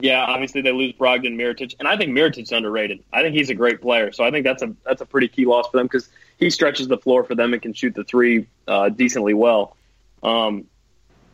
[0.00, 3.04] yeah, obviously they lose Brogdon, Mirotic, and I think Mirotic's underrated.
[3.12, 5.46] I think he's a great player, so I think that's a that's a pretty key
[5.46, 8.48] loss for them because he stretches the floor for them and can shoot the three
[8.66, 9.76] uh, decently well.
[10.24, 10.64] Um,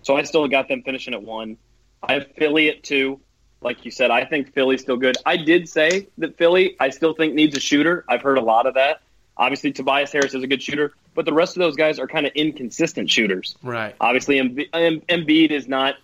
[0.02, 1.56] so I still got them finishing at one.
[2.02, 3.20] I have Philly at two.
[3.60, 5.16] Like you said, I think Philly's still good.
[5.24, 8.04] I did say that Philly, I still think needs a shooter.
[8.08, 9.02] I've heard a lot of that.
[9.36, 12.26] Obviously, Tobias Harris is a good shooter, but the rest of those guys are kind
[12.26, 13.56] of inconsistent shooters.
[13.62, 13.94] Right.
[14.00, 15.94] Obviously, Embi- Em- Embiid is not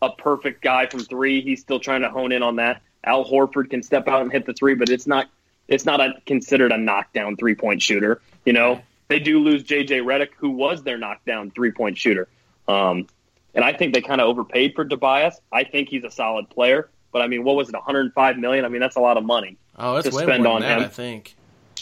[0.00, 1.42] a perfect guy from three.
[1.42, 2.82] He's still trying to hone in on that.
[3.04, 5.28] Al Horford can step out and hit the three, but it's not
[5.66, 8.20] it's not a, considered a knockdown three point shooter.
[8.44, 12.28] You know, they do lose JJ Redick, who was their knockdown three point shooter.
[12.66, 13.06] Um,
[13.58, 15.40] and I think they kind of overpaid for Tobias.
[15.52, 18.64] I think he's a solid player, but I mean, what was it, 105 million?
[18.64, 19.56] I mean, that's a lot of money.
[19.76, 20.84] Oh, it's to way spend more on than that, him.
[20.84, 21.34] I think.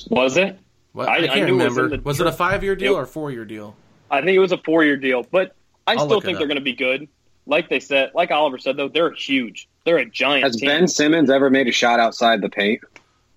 [0.08, 0.58] Was it?
[0.92, 1.96] What, I- I, I can't knew it was remember.
[1.98, 3.76] the Was, it a five year deal It- or a four year deal?
[4.10, 5.54] I think it was a four year deal, but
[5.86, 7.08] I I'll still think they're going to be good.
[7.44, 9.68] Like they said, like Oliver said, though, they're huge.
[9.84, 10.68] They're a giant Has team.
[10.68, 12.80] Ben Simmons ever made a shot outside the paint?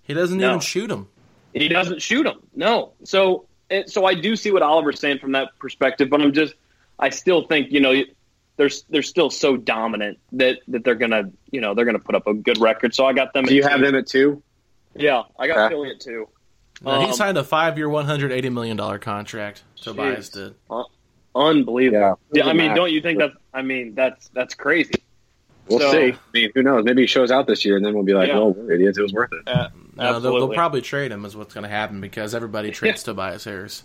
[0.03, 0.47] He doesn't No.
[0.49, 1.07] even shoot him.
[1.53, 2.39] he doesn't shoot them.
[2.55, 2.93] No.
[3.03, 3.45] So,
[3.85, 6.55] so I do see what Oliver's saying from that perspective, but I'm just,
[6.97, 8.01] I still think you know
[8.59, 12.27] they're they're still so dominant that that they're gonna you know they're gonna put up
[12.27, 12.93] a good record.
[12.93, 13.45] So I got them.
[13.45, 14.43] Do you at have them at two?
[14.95, 15.73] Yeah, I got Okay.
[15.73, 16.27] Philly at two.
[16.83, 19.63] Now, he Um, signed a five year, $180 million contract.
[19.81, 20.55] Tobias did.
[21.35, 22.17] Unbelievable.
[22.33, 22.43] Yeah.
[22.43, 23.31] Yeah, I mean, don't you think that?
[23.53, 24.93] I mean, that's that's crazy.
[25.67, 26.13] We'll So- see.
[26.13, 26.83] I mean, who knows?
[26.85, 28.39] Maybe he shows out this year, and then we'll be like, Yeah.
[28.39, 28.97] "Oh, we're idiots.
[28.97, 31.69] It was worth it." Uh, No, they'll, they'll probably trade him, is what's going to
[31.69, 33.83] happen because everybody trades Tobias Harris.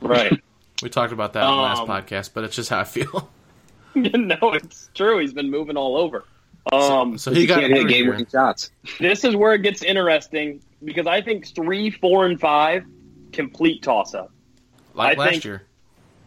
[0.00, 0.40] right.
[0.82, 3.30] We talked about that on the last Um, podcast, but it's just how I feel.
[4.14, 5.18] no, it's true.
[5.18, 6.24] He's been moving all over.
[6.72, 8.70] Um, So he He got can't hit game winning shots.
[9.00, 12.84] this is where it gets interesting because I think three, four, and five
[13.32, 14.30] complete toss up.
[14.94, 15.62] like I last think- year.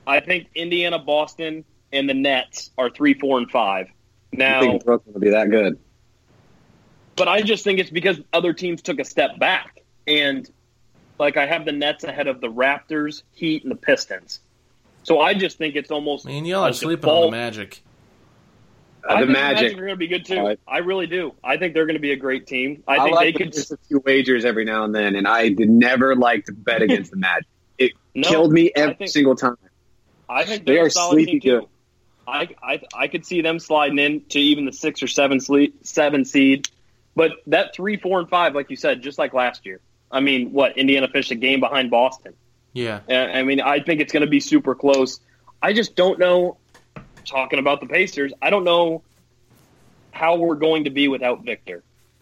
[0.08, 3.88] I think Indiana, Boston, and the Nets are three, four, and five.
[4.32, 5.80] Now, I Now, think Brooklyn will be that good.
[7.15, 10.47] but I just think it's because other teams took a step back, and
[11.17, 14.41] like I have the Nets ahead of the Raptors, Heat, and the Pistons.
[15.06, 16.26] So I just think it's almost.
[16.26, 17.82] I mean, y'all are sleeping on the Magic.
[19.08, 19.58] Uh, I the think Magic.
[19.58, 20.38] the Magic are going to be good too.
[20.39, 20.60] All right.
[20.68, 21.34] I really do.
[21.44, 22.84] I think they're going to be a great team.
[22.88, 23.56] I, I, think like they could.
[23.56, 26.82] miss a few wagers every now and then, and I did never like to bet
[26.82, 27.46] against the Magic.
[27.78, 29.58] It No, killed me every think- single time.
[30.28, 31.60] I think They they're are a solid sleepy too.
[31.62, 31.68] good.
[32.28, 35.86] I, I I could see them sliding in to even the six or seven sleep,
[35.86, 36.68] seven seed,
[37.15, 39.80] but that three, four, and five, like you said, just like last year.
[40.12, 42.34] I mean, what Indiana finished a game behind Boston.
[42.75, 42.99] Yeah.
[43.09, 45.19] I mean, I think it's going to be super close.
[45.61, 46.57] I just don't know.
[47.25, 49.01] talking about the Pacers, I don't know
[50.11, 51.81] how we're going to be without Victor.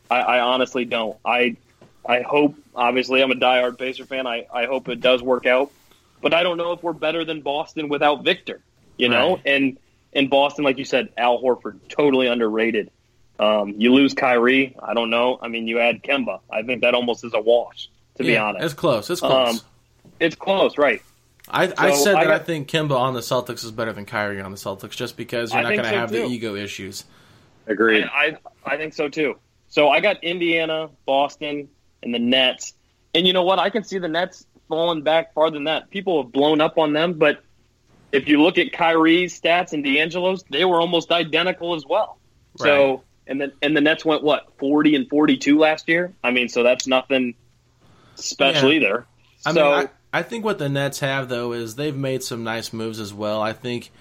[0.09, 1.17] I, I honestly don't.
[1.25, 1.57] I
[2.05, 2.55] I hope.
[2.75, 4.25] Obviously, I'm a diehard Pacer fan.
[4.27, 5.71] I, I hope it does work out,
[6.21, 8.61] but I don't know if we're better than Boston without Victor.
[8.97, 9.41] You know, Right.
[9.45, 9.77] and
[10.11, 12.91] in Boston, like you said, Al Horford totally underrated.
[13.39, 14.75] Um, you lose Kyrie.
[14.81, 15.39] I don't know.
[15.41, 16.39] I mean, you add Kemba.
[16.51, 17.89] I think that almost is a wash.
[18.17, 19.09] To be honest, it's close.
[19.09, 19.55] It's close.
[19.55, 19.61] Um,
[20.23, 21.01] it's close, right?
[21.49, 24.41] I, I said I that I think Kemba on the Celtics is better than Kyrie
[24.41, 27.03] on the Celtics, just because you're I not going to so, have the ego issues.
[27.67, 28.05] Agreed.
[28.05, 29.35] I, I I think so too.
[29.67, 31.67] So I got Indiana, Boston,
[32.01, 32.73] and the Nets.
[33.13, 33.59] And you know what?
[33.59, 35.89] I can see the Nets falling back farther than that.
[35.89, 37.43] People have blown up on them, but
[38.11, 42.17] if you look at Kyrie's stats and D'Angelo's, they were almost identical as well.
[42.59, 42.67] Right.
[42.67, 46.13] So and then and the Nets went what forty and forty two last year.
[46.23, 47.35] I mean, so that's nothing
[48.15, 48.77] special Yeah.
[48.77, 49.07] either.
[49.45, 52.71] I so mean, I, think what the Nets have though is they've made some nice
[52.71, 53.41] moves as well.
[53.41, 53.91] I think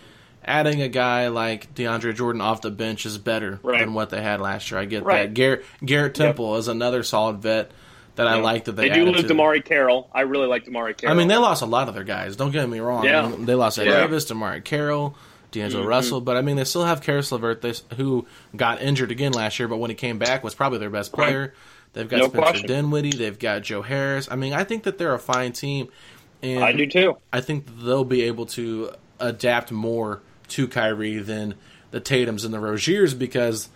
[0.44, 3.81] adding a guy like DeAndre Jordan off the bench is better Right.
[3.81, 4.81] than what they had last year.
[4.81, 5.22] I get Right.
[5.29, 5.35] that.
[5.35, 7.70] Garrett Garrett Temple is another solid vet
[8.16, 9.22] that I like that they, they do lose.
[9.25, 10.11] DeMarre Carroll.
[10.12, 11.14] I really like DeMarre Carroll.
[11.14, 12.37] I mean, they lost a lot of their guys.
[12.37, 13.05] Don't get me wrong.
[13.05, 13.22] Yeah.
[13.25, 14.01] I mean, they lost Ed Yeah.
[14.01, 15.16] Davis, DeMarre Carroll,
[15.51, 15.88] D'Angelo Mhm.
[15.88, 17.64] Russell, but I mean, they still have Caris LeVert,
[17.96, 21.12] who got injured again last year, but when he came back, was probably their best
[21.12, 21.55] player.
[21.92, 22.66] They've got No Spencer question.
[22.68, 23.11] Dinwiddie.
[23.12, 24.28] They've got Joe Harris.
[24.31, 25.88] I mean, I think that they're a fine team,
[26.42, 27.16] and I do too.
[27.33, 31.55] I think they'll be able to adapt more to Kyrie than
[31.90, 33.68] the Tatum's and the Roziers because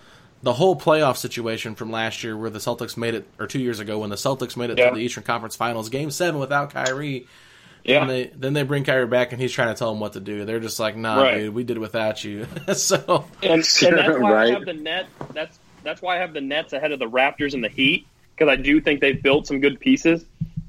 [0.42, 3.80] the whole playoff situation from last year, where the Celtics made it, or two years
[3.80, 4.88] ago, when the Celtics made it Yeah.
[4.90, 7.26] to the Eastern Conference Finals, Game Seven without Kyrie.
[7.84, 8.00] Yeah.
[8.00, 10.20] And they then they bring Kyrie back and he's trying to tell them what to
[10.20, 10.44] do.
[10.44, 11.34] They're just like, nah, Right.
[11.38, 12.46] dude, we did it without you.
[12.74, 15.06] so and, and that's why I have the net.
[15.32, 18.50] That's that's why I have the Nets ahead of the Raptors and the Heat because
[18.50, 20.24] I do think they've built some good pieces,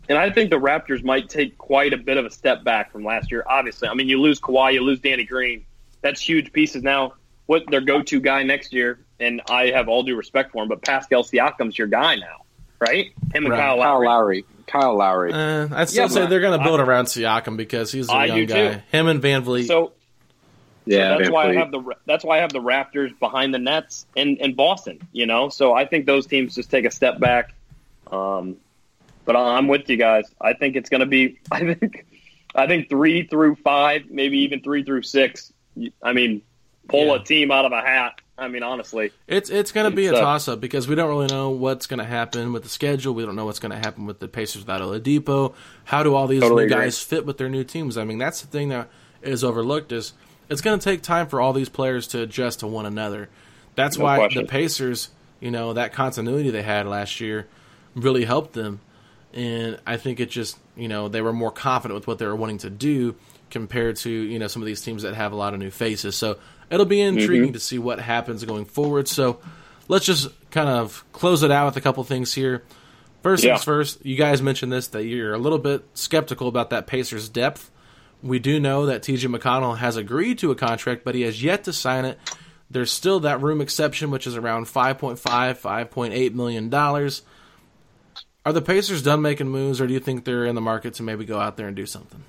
[0.08, 3.04] and I think the Raptors might take quite a bit of a step back from
[3.04, 3.44] last year.
[3.48, 5.66] Obviously, I mean you lose Kawhi, you lose Danny Green.
[6.02, 7.14] That's huge pieces now.
[7.48, 10.82] What their go-to guy next year, and I have all due respect for him, but
[10.82, 12.44] Pascal Siakam's your guy now,
[12.80, 13.08] right?
[13.34, 13.58] Him and Right.
[13.60, 14.06] Kyle Kyle Lowry.
[14.08, 14.46] Lowry.
[14.68, 15.32] Kyle Lowry.
[15.34, 18.14] uh, I'd still Yeah, say they're going to build I- around Siakam because he's a
[18.14, 18.74] I young guy.
[18.76, 18.80] too.
[18.92, 19.66] Him and VanVleet.
[19.68, 19.94] So
[20.88, 23.60] yeah, that's Van why I have the that's why I have the Raptors behind the
[23.60, 25.00] Nets and, and Boston.
[25.12, 27.54] You know, so I think those teams just take a step back.
[28.12, 28.58] Um,
[29.26, 30.26] but I- I'm with you guys.
[30.40, 31.40] I think it's going to be.
[31.52, 32.06] I think
[32.56, 35.52] I think three through five, maybe even three through six.
[36.02, 36.42] I mean,
[36.88, 37.16] pull Yeah.
[37.16, 38.22] a team out of a hat.
[38.40, 40.94] I mean, honestly, It's it's going to be a It's, uh, toss up because we
[40.94, 43.16] don't really know what's going to happen with the schedule.
[43.16, 45.56] We don't know what's going to happen with the Pacers without Oladipo.
[45.86, 46.86] How do all these Totally new agree.
[46.86, 47.98] guys fit with their new teams?
[47.98, 48.90] I mean, that's the thing that
[49.24, 50.14] is overlooked is
[50.50, 53.30] it's going to take time for all these players to adjust to one another.
[53.76, 54.44] That's No why question.
[54.44, 57.48] the Pacers, you know, that continuity they had last year
[57.96, 58.80] really helped them.
[59.34, 62.36] And I think it just, you know, they were more confident with what they were
[62.36, 63.16] wanting to do
[63.52, 66.16] compared to, you know, some of these teams that have a lot of new faces.
[66.16, 66.38] So
[66.70, 67.18] it'll be Mm-hmm.
[67.20, 69.08] intriguing to see what happens going forward.
[69.08, 69.40] So
[69.88, 72.64] let's just kind of close it out with a couple things here.
[73.22, 73.54] First Yeah.
[73.56, 77.30] things first, you guys mentioned this that you're a little bit skeptical about that Pacers
[77.30, 77.70] depth.
[78.24, 81.64] We do know that TJ McConnell has agreed to a contract, but he has yet
[81.66, 82.18] to sign it.
[82.70, 87.22] There's still that room exception, which is around 5.5, 5.8 million dollars.
[88.46, 91.04] Are the Pacers done making moves, or do you think they're in the market to
[91.04, 92.24] maybe go out there and do something?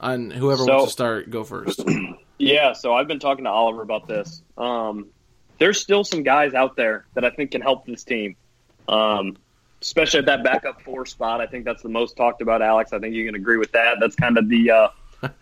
[0.00, 1.82] And whoever So- wants to start, go first.
[2.38, 4.42] Yeah, so I've been talking to Oliver about this.
[4.58, 5.06] Um,
[5.56, 8.36] there's still some guys out there that I think can help this team,
[8.90, 9.38] um,
[9.80, 11.40] especially at that backup four spot.
[11.40, 12.92] I think that's the most talked about, Alex.
[12.92, 13.96] I think you can agree with that.
[14.00, 14.88] That's kind of the uh,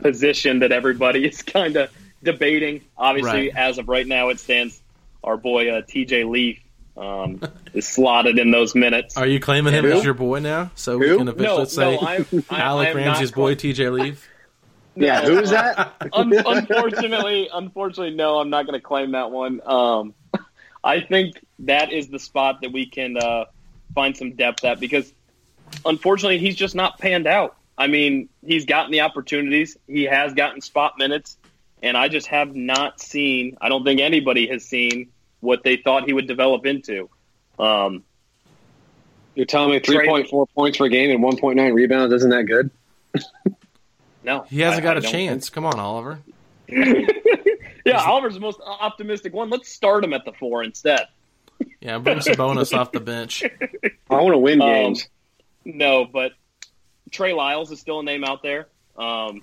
[0.02, 1.90] position that everybody is kind of
[2.22, 2.82] debating.
[2.96, 3.56] Obviously, Right.
[3.56, 4.80] as of right now, it stands
[5.22, 6.60] our boy uh, TJ Leaf
[6.96, 7.40] um,
[7.72, 9.16] is slotted in those minutes.
[9.16, 9.92] Are you claiming him Who?
[9.92, 10.70] as your boy now?
[10.74, 11.18] So we Who?
[11.18, 14.28] can officially No, say no, I'm- I- Alec I am Ramsey's boy, cla- TJ Leaf.
[14.96, 15.28] yeah, No.
[15.30, 15.92] who is that?
[16.12, 19.60] Un- unfortunately, unfortunately, no, I'm not going to claim that one.
[19.66, 20.14] Um,
[20.84, 23.46] I think that is the spot that we can uh,
[23.94, 25.12] find some depth at because,
[25.84, 27.56] unfortunately, he's just not panned out.
[27.76, 31.36] I mean, he's gotten the opportunities, he has gotten spot minutes,
[31.82, 33.56] and I just have not seen.
[33.60, 35.10] I don't think anybody has seen
[35.40, 37.10] what they thought he would develop into.
[37.58, 38.04] Um,
[39.34, 42.70] You're telling me 3.4 points per game and 1.9 rebounds isn't that good?
[44.24, 45.50] no, He hasn't I- got I a don't chance.
[45.50, 46.20] Come on, Oliver.
[47.86, 49.50] Yeah, Oliver's the most optimistic one.
[49.50, 51.02] Let's start him at the four instead.
[51.80, 53.44] Yeah, bring Sabonis off the bench.
[54.10, 55.06] I want to win Um, games.
[55.66, 56.32] No, but
[57.14, 58.66] Trey Lyles is still a name out there.
[58.98, 59.42] Um,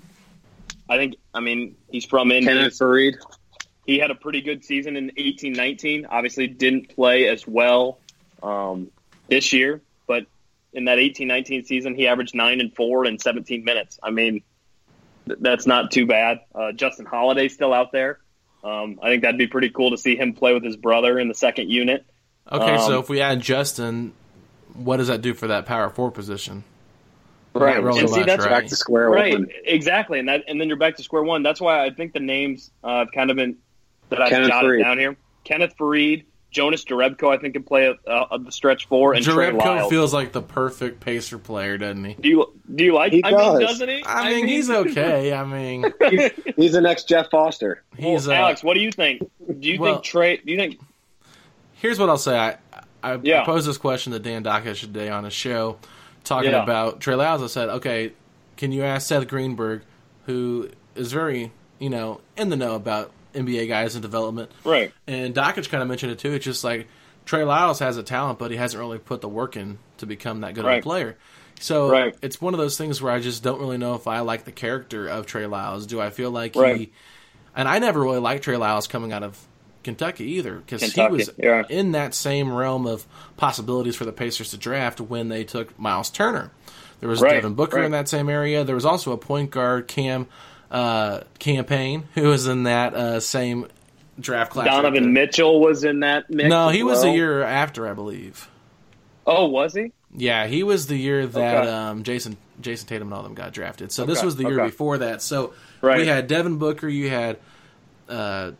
[0.89, 2.45] I think, I mean, he's from Indy.
[2.47, 3.15] Kenneth Faried.
[3.85, 6.05] He had a pretty good season in eighteen nineteen.
[6.05, 7.97] Obviously, didn't play as well
[8.43, 8.91] um,
[9.27, 10.25] this year, but
[10.73, 13.99] in that eighteen nineteen season, he averaged nine and four in 17 minutes.
[14.03, 14.43] I mean,
[15.27, 16.41] th- that's not too bad.
[16.53, 18.19] Uh, Justin Holiday's still out there.
[18.63, 21.27] Um, I think that'd be pretty cool to see him play with his brother in
[21.27, 22.05] the second unit.
[22.51, 24.13] Okay, so Um, if we add Justin,
[24.73, 26.63] what does that do for that power four position?
[27.53, 27.75] Right.
[27.75, 28.49] Not really And see, much, that's right?
[28.61, 29.47] Back to square Right, one.
[29.65, 31.43] exactly, and that and then you're back to square one.
[31.43, 33.57] That's why I think the names uh, have kind of been
[34.09, 34.83] that I've Kenneth jotted Faried.
[34.83, 35.17] down here.
[35.43, 39.51] Kenneth Faried, Jonas Jerebko, I think can play a, a, the stretch four, and Trey
[39.51, 39.89] Jerebko Lyles.
[39.89, 42.13] feels like the perfect pacer player, doesn't he?
[42.13, 43.11] do you do you like?
[43.11, 43.59] He I mean, does.
[43.59, 44.03] doesn't he?
[44.05, 45.33] I mean, he's okay.
[45.33, 45.85] I mean,
[46.55, 47.83] He's the next Jeff Foster.
[47.97, 48.63] he's uh, Alex.
[48.63, 49.21] What do you think?
[49.59, 50.37] Do you well- think Trey?
[50.37, 50.79] Do you think?
[51.73, 52.37] here's what I'll say.
[52.37, 52.57] I
[53.03, 53.41] I, Yeah.
[53.41, 55.79] I posed this question to Dan Dakich today on his show,
[56.23, 56.63] talking Yeah.
[56.63, 57.41] about Trey Lyles.
[57.43, 58.13] I said, okay,
[58.57, 59.81] can you ask Seth Greenberg,
[60.25, 64.91] who is very you know in the know about NBA guys in development, Right.
[65.07, 66.33] And Dakich kind of mentioned it too.
[66.33, 66.87] It's just like
[67.25, 70.41] Trey Lyles has a talent, but he hasn't really put the work in to become
[70.41, 71.17] that good of a player.
[71.59, 72.15] So Right.
[72.21, 74.51] it's one of those things where I just don't really know if I like the
[74.51, 75.85] character of Trey Lyles.
[75.85, 76.75] Do I feel like Right.
[76.75, 76.91] he?
[77.55, 79.37] And I never really liked Trey Lyles coming out of
[79.83, 81.63] Kentucky either because he was yeah.
[81.69, 83.05] in that same realm of
[83.37, 86.51] possibilities for the Pacers to draft when they took Miles Turner.
[86.99, 87.85] There was Right, Devin Booker right.
[87.85, 88.63] in that same area.
[88.63, 90.27] There was also a point guard Cam
[90.69, 93.67] uh, Cam Payne who was in that uh, same
[94.19, 94.67] draft class.
[94.67, 95.11] Donovan there.
[95.11, 96.47] Mitchell was in that mix.
[96.49, 97.15] No, he was the well.
[97.15, 98.47] year after, I believe.
[99.25, 99.91] Oh, was he?
[100.15, 101.69] Yeah, he was the year that Okay.
[101.71, 103.91] um, Jayson Jayson Tatum and all of them got drafted.
[103.91, 104.69] So this was the year okay.
[104.69, 105.21] before that.
[105.21, 105.97] So Right.
[105.99, 107.37] we had Devin Booker, you had
[108.07, 108.51] uh,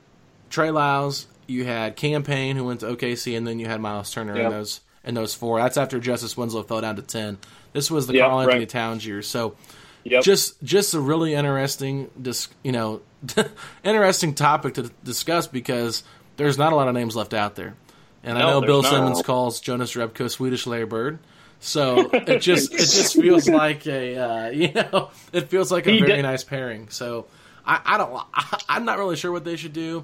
[0.52, 4.12] Trey Lyles, you had Cam Payne who went to OKC, and then you had Miles
[4.12, 5.60] Turner in those in those four.
[5.60, 7.40] That's after Justice Winslow fell down to ten.
[7.74, 8.70] This was the Yep, Carl Anthony right.
[8.70, 9.22] Towns year.
[9.24, 9.56] So
[10.04, 10.24] Yep.
[10.24, 13.02] just just a really interesting dis, you know
[13.84, 16.04] interesting topic to discuss because
[16.38, 17.76] there's not a lot of names left out there
[18.24, 18.90] and i know bill not.
[18.92, 21.20] simmons calls jonas Jerebko swedish Larry Bird.
[21.60, 25.92] so it just it just feels like a uh, you know it feels like a
[25.92, 27.28] He very did- nice pairing so
[27.64, 30.02] i, I don't I, i'm not really sure what they should do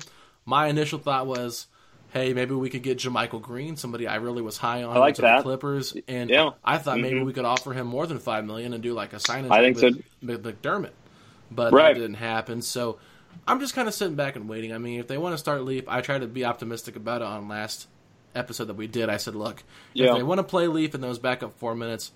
[0.47, 1.67] my initial thought was
[2.11, 5.17] hey maybe we could get JaMychal Green somebody i really was high on I like
[5.17, 5.37] that.
[5.37, 6.51] the clippers and Yeah.
[6.63, 7.25] i thought maybe Mhm.
[7.25, 9.75] we could offer him more than five million and do like a sign I think
[9.79, 10.01] with, so.
[10.25, 10.91] mcdermott
[11.51, 11.93] but Right.
[11.93, 12.61] that didn't happen.
[12.61, 12.97] So
[13.47, 14.73] I'm just kind of sitting back and waiting.
[14.73, 17.25] I mean, if they want to start Leaf, I tried to be optimistic about it
[17.25, 17.87] on last
[18.35, 19.07] episode that we did.
[19.09, 20.11] I said, look, Yeah.
[20.11, 22.11] if they want to play Leaf in those backup four minutes,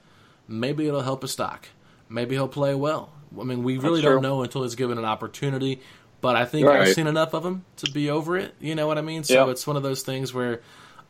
[0.49, 1.69] maybe it'll help his stock.
[2.09, 3.13] Maybe he'll play well.
[3.39, 4.21] I mean, we really That's don't true.
[4.21, 5.79] know until he's given an opportunity.
[6.21, 6.81] But I think Right.
[6.87, 8.53] I've seen enough of them to be over it.
[8.59, 9.23] You know what I mean?
[9.23, 9.51] So Yeah.
[9.51, 10.61] it's one of those things where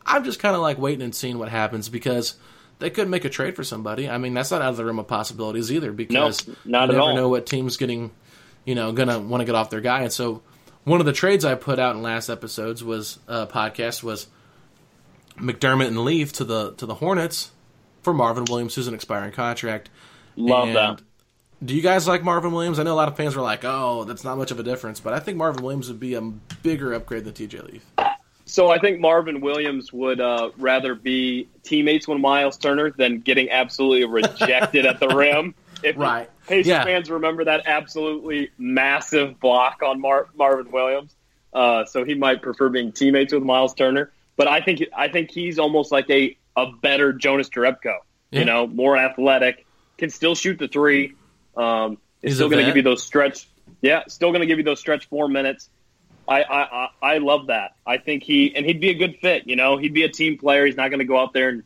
[0.06, 2.34] I'm just kind of like waiting and seeing what happens because
[2.78, 4.08] they could make a trade for somebody.
[4.08, 7.00] I mean, that's not out of the realm of possibilities either because not you never
[7.00, 7.14] all.
[7.14, 8.10] know what team's getting,
[8.64, 10.00] you know, gonna want to get off their guy.
[10.02, 10.42] And so
[10.84, 14.26] one of the trades I put out in last episodes was uh, podcast was
[15.38, 17.50] McDermott and Leaf to the to the Hornets
[18.02, 19.90] for Marvin Williams, who's an expiring contract.
[20.36, 21.02] Love And that.
[21.64, 22.78] Do you guys like Marvin Williams?
[22.78, 24.98] I know a lot of fans were like, "Oh, that's not much of a difference,"
[25.00, 27.84] but I think Marvin Williams would be a bigger upgrade than TJ Leaf.
[28.46, 33.48] So I think Marvin Williams would uh, rather be teammates with Miles Turner than getting
[33.50, 35.54] absolutely rejected at the rim.
[35.84, 36.28] If Right.
[36.48, 36.84] Pacers Yeah.
[36.84, 41.14] fans remember that absolutely massive block on Mar- Marvin Williams.
[41.52, 44.10] Uh, so he might prefer being teammates with Miles Turner.
[44.36, 47.98] But I think I think he's almost like a, a better Jonas Jerebko.
[48.32, 48.40] Yeah.
[48.40, 49.64] You know, more athletic,
[49.98, 51.14] can still shoot the three.
[51.56, 53.48] Um, is He's still going to give you those stretch.
[53.80, 55.68] Yeah, still going to give you those stretch four minutes.
[56.28, 57.74] I, I I I love that.
[57.86, 59.46] I think he and he'd be a good fit.
[59.46, 60.66] You know, he'd be a team player.
[60.66, 61.62] He's not going to go out there and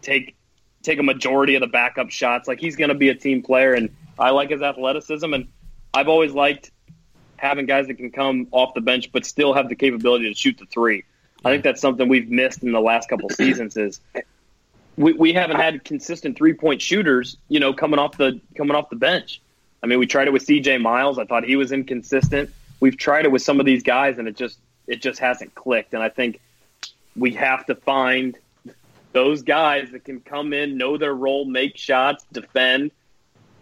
[0.00, 0.34] take
[0.82, 2.48] take a majority of the backup shots.
[2.48, 5.32] Like he's going to be a team player, and I like his athleticism.
[5.32, 5.48] And
[5.92, 6.70] I've always liked
[7.36, 10.58] having guys that can come off the bench but still have the capability to shoot
[10.58, 11.04] the three.
[11.44, 13.76] I think that's something we've missed in the last couple seasons.
[13.76, 14.00] Is
[14.98, 17.36] we, we haven't had consistent three point shooters.
[17.48, 19.40] You know, coming off the coming off the bench.
[19.82, 20.78] I mean, we tried it with C.J.
[20.78, 21.18] Miles.
[21.18, 22.50] I thought he was inconsistent.
[22.80, 25.94] We've tried it with some of these guys, and it just it just hasn't clicked.
[25.94, 26.40] And I think
[27.16, 28.36] we have to find
[29.12, 32.90] those guys that can come in, know their role, make shots, defend,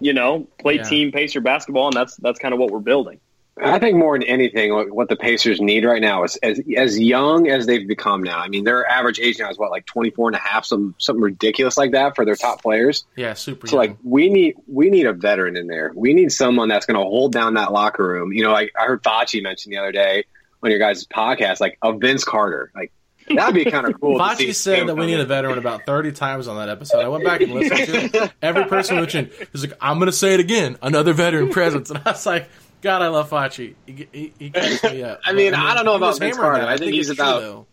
[0.01, 0.83] you know, play Yeah.
[0.85, 3.21] team pacer basketball, and that's that's kind of what we're building.
[3.59, 7.49] I think more than anything, what the Pacers need right now is as as young
[7.49, 8.39] as they've become now.
[8.39, 11.23] I mean, their average age now is what, like 24 and a half, some something
[11.23, 13.07] ridiculous like that for their top players.
[13.17, 13.67] Yeah, super.
[13.67, 13.89] So young.
[13.89, 15.91] like we need we need a veteran in there.
[15.95, 18.33] We need someone that's going to hold down that locker room.
[18.35, 20.25] You know, like I heard Facci mention the other day
[20.63, 22.71] on your guys' podcast, like a Vince Carter.
[22.75, 22.93] Like
[23.35, 24.23] that'd be kind of cool.
[24.37, 27.01] see said that we need a veteran about 30 times on that episode.
[27.01, 28.33] I went back and listened to it.
[28.43, 31.91] Every person mentioned, he's like, I'm going to say it again, another veteran presence.
[31.91, 32.49] And I was like,
[32.83, 33.75] God, I love Facci.
[33.87, 35.21] He, he, he me up.
[35.25, 36.61] I mean, But, I don't know about was Vince Carter.
[36.61, 36.69] that.
[36.69, 37.67] I think he's it's true, about- though.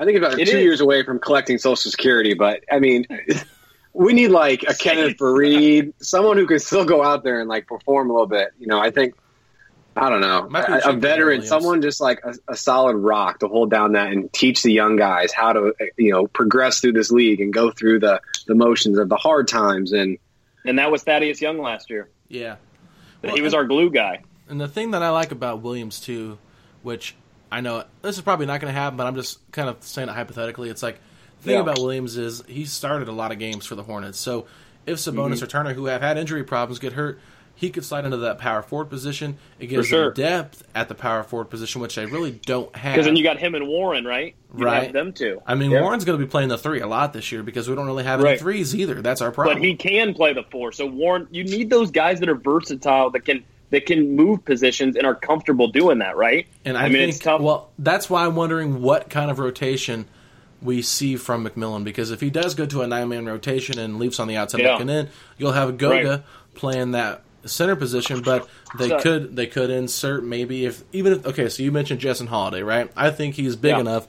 [0.00, 0.62] I think about It two is.
[0.62, 3.04] years away from collecting Social Security, but I mean,
[3.92, 7.66] we need like a Kenneth Faried, someone who can still go out there and like
[7.66, 8.50] perform a little bit.
[8.60, 9.14] You know, I think
[9.96, 13.70] I don't know, a, a veteran, someone just like a, a solid rock to hold
[13.72, 17.40] down that and teach the young guys how to, you know, progress through this league
[17.40, 19.90] and go through the the motions of the hard times.
[19.92, 20.16] And
[20.64, 22.08] And that was Thaddeus Young last year.
[22.28, 22.56] Yeah.
[23.22, 24.22] Well, he was and- our glue guy.
[24.48, 26.38] And the thing that I like about Williams too,
[26.82, 27.14] which
[27.52, 30.08] I know this is probably not going to happen, but I'm just kind of saying
[30.08, 30.70] it hypothetically.
[30.70, 30.98] It's like
[31.40, 31.60] the thing Yeah.
[31.60, 34.18] about Williams is he started a lot of games for the Hornets.
[34.18, 34.46] So
[34.86, 35.44] if Sabonis Mm-hmm.
[35.44, 37.20] or Turner, who have had injury problems, get hurt,
[37.60, 39.36] he could slide into that power forward position.
[39.58, 40.12] It gives sure.
[40.12, 42.94] them depth at the power forward position, which they really don't have.
[42.94, 44.36] Because then you got him and Warren, right?
[44.56, 44.84] You Right.
[44.84, 45.42] have them too.
[45.44, 45.80] I mean, Yeah.
[45.82, 48.04] Warren's going to be playing the three a lot this year because we don't really
[48.04, 49.02] have any threes either.
[49.02, 49.56] That's our problem.
[49.58, 50.70] But he can play the four.
[50.70, 54.96] So Warren, you need those guys that are versatile that can that can move positions
[54.96, 56.46] and are comfortable doing that, right?
[56.64, 57.40] And I, mean, think, it's tough.
[57.42, 60.06] well, that's why I'm wondering what kind of rotation
[60.62, 61.84] we see from McMillan.
[61.84, 64.60] Because if he does go to a nine man rotation and leaves on the outside
[64.62, 64.72] Yeah.
[64.74, 66.22] looking in, you'll have Goga Right.
[66.54, 68.22] playing that center position.
[68.22, 71.48] But they could they could insert maybe if even if okay.
[71.48, 72.90] So you mentioned Justin Holiday, right?
[72.96, 73.80] I think he's big Yeah.
[73.80, 74.06] enough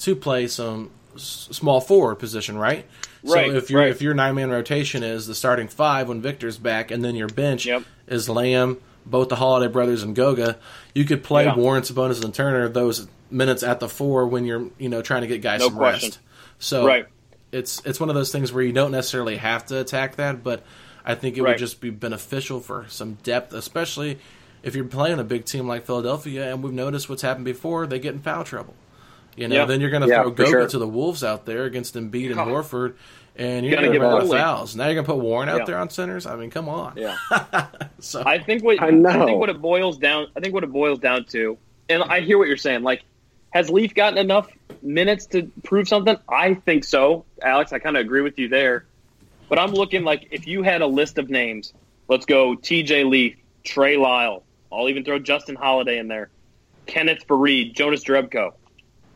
[0.00, 2.86] to play some s- small forward position, right?
[3.24, 3.90] Right, So if your right.
[3.90, 7.28] if your nine man rotation is the starting five when Victor's back, and then your
[7.28, 7.84] bench Yep.
[8.08, 10.56] is Lamb, both the Holiday brothers, and Goga,
[10.94, 11.54] you could play Yeah.
[11.54, 15.28] Warren Sabonis and Turner those minutes at the four when you're you know trying to
[15.28, 16.08] get guys No some question.
[16.08, 16.18] rest.
[16.58, 17.06] So Right.
[17.52, 20.64] it's it's one of those things where you don't necessarily have to attack that, but
[21.04, 24.18] I think it would just be beneficial for some depth, especially
[24.62, 27.86] if you're playing a big team like Philadelphia, and we've noticed what's happened before.
[27.86, 28.74] They get in foul trouble.
[29.36, 29.64] You know, Yeah.
[29.64, 30.68] then you're going to Yeah, throw for Goga sure.
[30.68, 32.94] to the Wolves out there against Embiid and Horford,
[33.34, 34.76] and you're Gotta going to give get a lot of fouls.
[34.76, 35.64] Now you're going to put Warren out Yeah.
[35.64, 36.26] there on centers.
[36.26, 36.92] I mean, come on.
[36.96, 37.16] Yeah.
[38.00, 39.26] So I think what I know.
[39.26, 40.26] think what it boils down.
[40.36, 41.56] I think what it boils down to,
[41.88, 42.82] and I hear what you're saying.
[42.82, 43.02] Like,
[43.50, 44.48] has Leaf gotten enough
[44.82, 46.16] minutes to prove something?
[46.28, 47.72] I think so, Alex.
[47.72, 48.86] I kind of agree with you there.
[49.52, 51.74] But I'm looking like if you had a list of names,
[52.08, 53.04] let's go T.J.
[53.04, 54.44] Leaf, Trey Lyle.
[54.72, 56.30] I'll even throw Justin Holiday in there,
[56.86, 58.54] Kenneth Faried, Jonas Jerebko.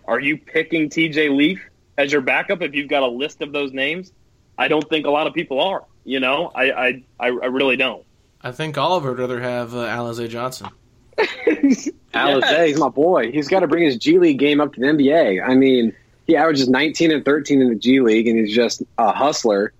[0.05, 1.31] Are you picking T.J.
[1.31, 1.63] Leaf
[1.97, 4.13] as your backup if you've got a list of those names?
[4.59, 5.87] I don't think a lot of people are.
[6.05, 8.05] You know, I I, I, I really don't.
[8.43, 10.69] I think Oliver would rather have uh, Alize Johnson.
[11.17, 13.33] Alize, he's my boy.
[13.33, 15.43] He's got to bring his G League game up to the NBA.
[15.43, 19.13] I mean, he averages 19 and 13 in the G League, and he's just a
[19.13, 19.73] hustler.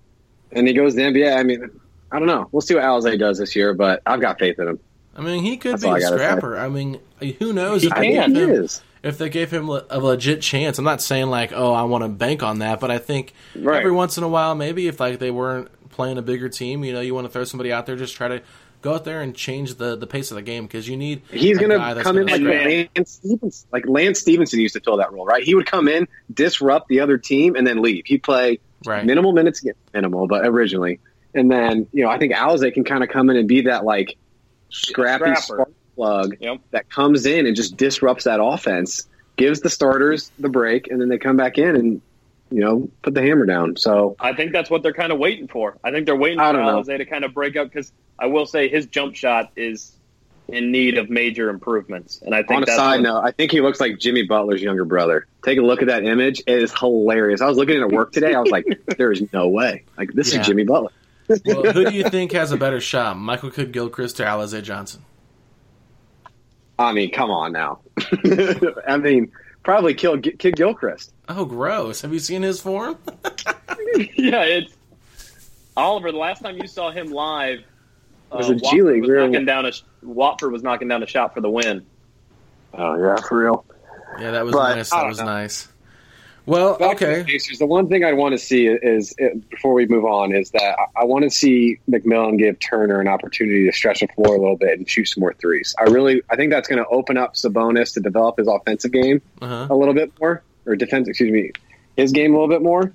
[0.51, 1.35] And he goes to the NBA.
[1.37, 1.69] I mean,
[2.11, 2.47] I don't know.
[2.51, 4.79] We'll see what Alize does this year, but I've got faith in him.
[5.15, 6.13] I mean, he could That's be a gotta say.
[6.15, 6.57] scrapper.
[6.57, 6.99] I mean,
[7.39, 8.33] who knows He if they can.
[8.33, 8.81] gave him is.
[9.03, 10.77] if they gave him a legit chance.
[10.77, 13.79] I'm not saying like, oh, I want to bank on that, but I think Right.
[13.79, 16.93] every once in a while, maybe if like they weren't playing a bigger team, you
[16.93, 18.41] know, you want to throw somebody out there, just try to
[18.83, 21.23] go out there and change the the pace of the game because you need.
[21.31, 22.41] He's going to come in like.
[22.41, 23.67] Lance Stephenson.
[23.71, 25.43] Like Lance Stephenson used to fill that role, right?
[25.43, 28.03] He would come in, disrupt the other team, and then leave.
[28.05, 29.05] He'd play right.
[29.05, 29.63] minimal minutes,
[29.93, 30.99] minimal, but originally.
[31.33, 33.85] And then, you know, I think Alize can kind of come in and be that
[33.85, 34.17] like
[34.69, 36.61] scrappy spark plug Yep.
[36.71, 41.09] that comes in and just disrupts that offense, gives the starters the break, and then
[41.09, 42.01] they come back in and,
[42.49, 43.75] you know, put the hammer down.
[43.75, 45.77] So I think that's what they're kind of waiting for.
[45.83, 46.81] I think they're waiting for I know.
[46.81, 49.96] Alize to kind of break up because I will say his jump shot is
[50.49, 53.51] in need of major improvements, and I think on a that's side note, I think
[53.51, 55.25] he looks like Jimmy Butler's younger brother.
[55.43, 56.41] Take a look at that image.
[56.47, 57.41] It is hilarious.
[57.41, 58.33] I was looking at a work today.
[58.33, 58.65] I was like,
[58.97, 59.83] there is no way.
[59.97, 60.41] Like, this Yeah.
[60.41, 60.91] is Jimmy Butler.
[61.45, 65.03] well, who do you think has a better shot, Michael Kidd Gilchrist or Alize Johnson?
[66.79, 67.79] I mean, come on now.
[68.87, 69.31] I mean,
[69.63, 71.11] probably kill Kid Gilchrist.
[71.27, 72.01] Oh, gross!
[72.01, 72.97] Have you seen his form?
[74.15, 74.73] yeah, it's
[75.75, 76.11] Oliver.
[76.11, 77.59] The last time you saw him live,
[78.31, 79.01] uh, was a G Watford League.
[79.01, 79.71] was We were- knocking down a
[80.03, 81.85] Watford was knocking down a shot for the win.
[82.73, 83.65] Oh, yeah, for real.
[84.19, 84.89] yeah, that was But, nice.
[84.91, 85.25] That was know.
[85.25, 85.67] nice.
[86.45, 87.23] Well, Back to the okay.
[87.33, 90.49] Pacers, the one thing I want to see is, is before we move on is
[90.51, 94.35] that I, I want to see McMillan give Turner an opportunity to stretch the floor
[94.35, 95.75] a little bit and shoot some more threes.
[95.77, 99.21] I really, I think that's going to open up Sabonis to develop his offensive game
[99.41, 99.67] Uh-huh.
[99.69, 101.51] a little bit more, or defense, excuse me,
[101.97, 102.93] his game a little bit more.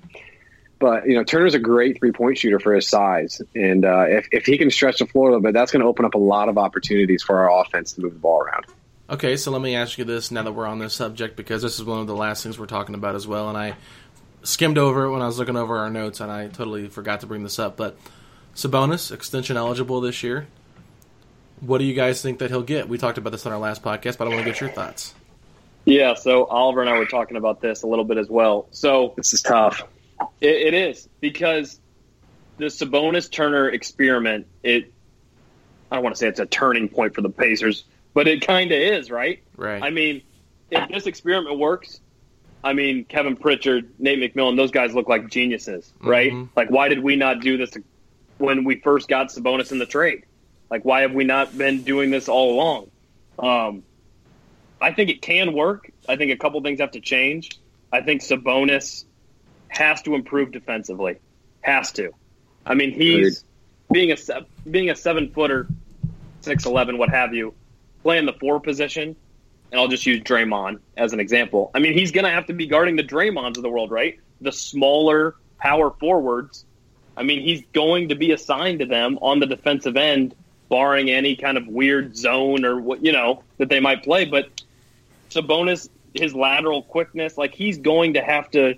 [0.83, 4.27] But you know, Turner's a great three point shooter for his size, and uh, if
[4.33, 6.17] if he can stretch the floor a little bit, that's going to open up a
[6.17, 8.65] lot of opportunities for our offense to move the ball around.
[9.09, 11.79] Okay, so let me ask you this now that we're on this subject because this
[11.79, 13.75] is one of the last things we're talking about as well, and I
[14.43, 17.27] skimmed over it when I was looking over our notes, and I totally forgot to
[17.27, 17.77] bring this up.
[17.77, 17.97] But
[18.53, 20.47] Sabonis extension eligible this year.
[21.61, 22.89] What do you guys think that he'll get?
[22.89, 25.13] We talked about this on our last podcast, but I want to get your thoughts.
[25.85, 28.67] Yeah, so Oliver and I were talking about this a little bit as well.
[28.71, 29.81] So This is tough.
[30.41, 31.79] It, it is because
[32.57, 34.47] the Sabonis Turner experiment.
[34.61, 34.91] It
[35.91, 38.71] I don't want to say it's a turning point for the Pacers, but it kind
[38.71, 39.43] of is, right?
[39.55, 39.83] Right.
[39.83, 40.23] I mean,
[40.71, 41.99] if this experiment works,
[42.63, 46.31] I mean, Kevin Pritchard, Nate McMillan, those guys look like geniuses, right?
[46.31, 46.49] Mhm.
[46.55, 47.77] Like, why did we not do this
[48.37, 50.23] when we first got Sabonis in the trade?
[50.71, 52.89] Like, why have we not been doing this all along?
[53.37, 53.83] Um,
[54.81, 55.91] I think it can work.
[56.09, 57.51] I think a couple things have to change.
[57.91, 59.05] I think Sabonis
[59.75, 61.17] has to improve defensively.
[61.61, 62.11] Has to.
[62.65, 63.43] I mean, he's
[63.91, 64.17] being a
[64.69, 65.67] being a seven footer,
[66.41, 67.53] six eleven, what have you,
[68.03, 69.15] playing the four position.
[69.71, 71.71] And I'll just use Draymond as an example.
[71.73, 74.19] I mean, he's going to have to be guarding the Draymonds of the world, right?
[74.39, 76.63] The smaller power forwards.
[77.17, 80.35] I mean, he's going to be assigned to them on the defensive end,
[80.69, 84.25] barring any kind of weird zone or what you know that they might play.
[84.25, 84.61] But
[85.31, 88.75] Sabonis, his lateral quickness, like he's going to have to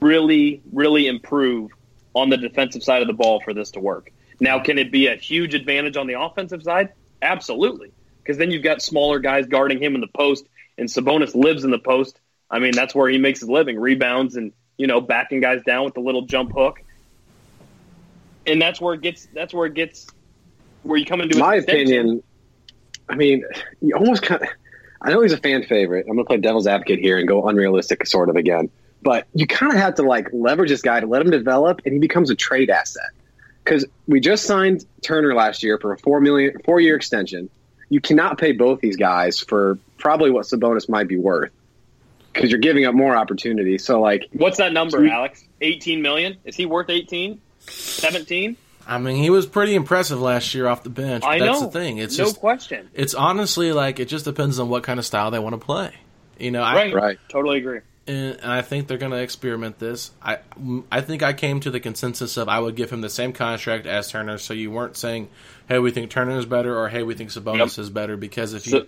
[0.00, 1.70] really, really improve
[2.14, 4.10] on the defensive side of the ball for this to work.
[4.40, 6.90] Now, can it be a huge advantage on the offensive side?
[7.22, 7.92] Absolutely,
[8.22, 10.46] because then you've got smaller guys guarding him in the post,
[10.78, 12.18] and Sabonis lives in the post.
[12.50, 15.84] I mean, that's where he makes his living, rebounds and you know backing guys down
[15.84, 16.82] with the little jump hook,
[18.46, 19.28] and that's where it gets.
[19.34, 20.06] That's where it gets.
[20.82, 22.22] Where you come into my opinion.
[23.08, 23.44] I mean,
[23.82, 24.48] you almost kind of.
[25.02, 26.06] I know he's a fan favorite.
[26.08, 28.70] I'm going to play devil's advocate here and go unrealistic sort of again.
[29.02, 31.92] But you kind of have to like leverage this guy to let him develop, and
[31.92, 33.10] he becomes a trade asset.
[33.64, 37.48] Because we just signed Turner last year for a four million four year extension.
[37.88, 41.50] You cannot pay both these guys for probably what Sabonis might be worth
[42.32, 43.78] because you're giving up more opportunity.
[43.78, 45.10] So like, What's that number, Sweet.
[45.10, 45.44] Alex?
[45.60, 46.36] 18 million?
[46.44, 47.40] Is he worth 18?
[47.60, 48.56] 17?
[48.86, 51.22] I mean, he was pretty impressive last year off the bench.
[51.22, 51.66] But I that's know.
[51.66, 51.98] the thing.
[51.98, 52.88] It's no just question.
[52.94, 55.92] it's honestly like it just depends on what kind of style they want to play.
[56.38, 56.94] You know, I, Right.
[56.94, 57.18] Right.
[57.28, 57.80] Totally agree.
[58.10, 60.10] And, I think they're going to experiment this.
[60.22, 63.10] I mm, I think I came to the consensus of I would give him the
[63.10, 65.28] same contract as Turner, so you weren't saying,
[65.68, 67.78] "Hey, we think Turner is better," or "Hey, we think Sabonis Yep.
[67.78, 68.86] is better." Because if you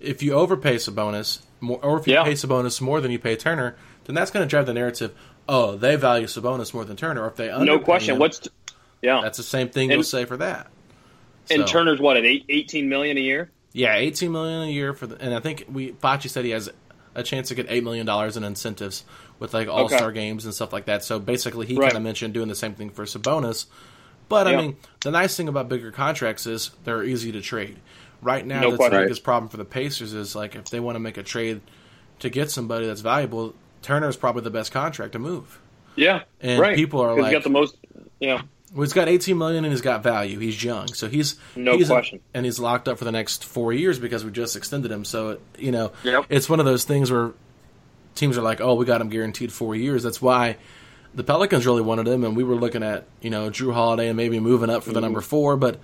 [0.00, 2.24] if you overpay Sabonis more, or if you Yeah.
[2.24, 5.12] pay Sabonis more than you pay Turner, then that's going to drive the narrative.
[5.48, 7.22] Oh, they value Sabonis more than Turner.
[7.22, 8.14] Or if they no question.
[8.14, 8.46] him, What's
[9.02, 9.20] yeah?
[9.22, 10.68] that's the same thing And- you'll say for that.
[11.50, 13.50] and So- Turner's what at eight, 18 million a year?
[13.72, 16.70] Yeah, eighteen million a year for the, and I think we Facci said he has
[17.16, 19.04] a chance to get eight million dollars in incentives
[19.40, 21.02] with like All Star games and stuff like that.
[21.02, 21.86] So basically, he Right.
[21.90, 23.66] kind of mentioned doing the same thing for Sabonis.
[24.28, 27.76] But I mean, the nice thing about bigger contracts is they're easy to trade.
[28.22, 30.96] Right now, No that's the biggest problem for the Pacers is like if they want
[30.96, 31.60] to make a trade
[32.20, 35.60] to get somebody that's valuable, Turner is probably the best contract to move.
[35.96, 36.74] Yeah, And right.
[36.76, 37.76] people are like- got the most.
[38.20, 38.42] Yeah,
[38.74, 40.38] Well, he's got 18 million and he's got value.
[40.38, 42.20] He's young, so he's No he's question.
[42.34, 45.04] and he's locked up for the next four years because we just extended him.
[45.04, 46.26] So you know, Yep.
[46.28, 47.32] it's one of those things where
[48.16, 50.56] teams are like, "Oh, we got him guaranteed four years." That's why
[51.14, 54.16] the Pelicans really wanted him, and we were looking at you know Drew Holiday and
[54.16, 55.04] maybe moving up for the mm-hmm.
[55.04, 55.78] number four, but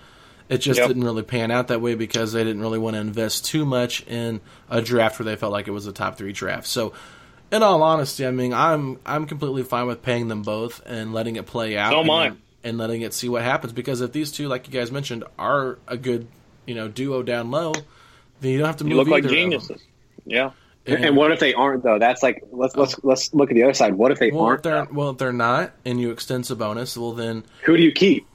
[0.48, 0.88] it just Yep.
[0.88, 4.04] didn't really pan out that way because they didn't really want to invest too much
[4.08, 6.66] in a draft where they felt like it was a top three draft.
[6.66, 6.92] So.
[7.50, 11.36] In all honesty, I mean, I'm I'm completely fine with paying them both and letting
[11.36, 11.92] it play out.
[11.92, 12.32] So am I.
[12.62, 13.72] and, and letting it see what happens.
[13.72, 16.26] Because if these two, like you guys mentioned, are a good,
[16.66, 17.72] you know, duo down low,
[18.40, 19.38] then you don't have to you move look like either of them.
[19.50, 19.82] geniuses.
[20.24, 20.50] Yeah,
[20.86, 21.98] and what if they aren't though?
[21.98, 23.00] That's like let's let's oh.
[23.02, 23.94] let's look at the other side.
[23.94, 24.62] What if they Well, aren't?
[24.62, 28.26] they're well, if they're not, and you extend Sabonis, well, then Who do you keep?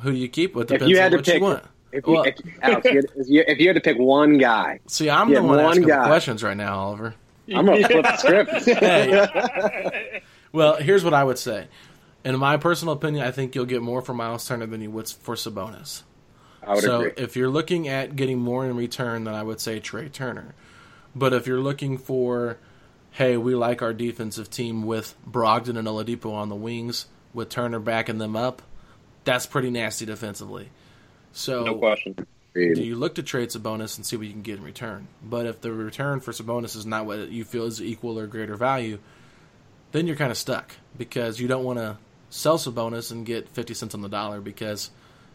[0.00, 0.54] who do you keep?
[0.54, 1.64] What If depends you on had to what pick, you want.
[1.92, 2.92] if you, Well, if, Alex, if
[3.28, 6.02] you, had, if you- had to pick one guy, see, I'm the one asking guy.
[6.02, 7.14] the questions right now, Oliver.
[7.54, 8.52] I'm gonna flip the script.
[8.80, 10.22] Hey.
[10.52, 11.66] well, here's what I would say.
[12.24, 15.08] In my personal opinion, I think you'll get more for Miles Turner than you would
[15.08, 16.02] for Sabonis.
[16.62, 17.12] I would so agree.
[17.16, 20.54] if you're looking at getting more in return, then I would say Trey Turner.
[21.14, 22.58] But if you're looking for,
[23.12, 27.78] hey, we like our defensive team with Brogdon and Oladipo on the wings, with Turner
[27.78, 28.62] backing them up,
[29.24, 30.70] that's pretty nasty defensively.
[31.32, 32.26] So no question.
[32.54, 35.08] do you look to trade Sabonis and see what you can get in return?
[35.22, 38.56] But if the return for Sabonis is not what you feel is equal or greater
[38.56, 38.98] value,
[39.92, 41.96] then you're kind of stuck because you don't want to
[42.30, 44.90] sell Sabonis and get 50 cents on the dollar because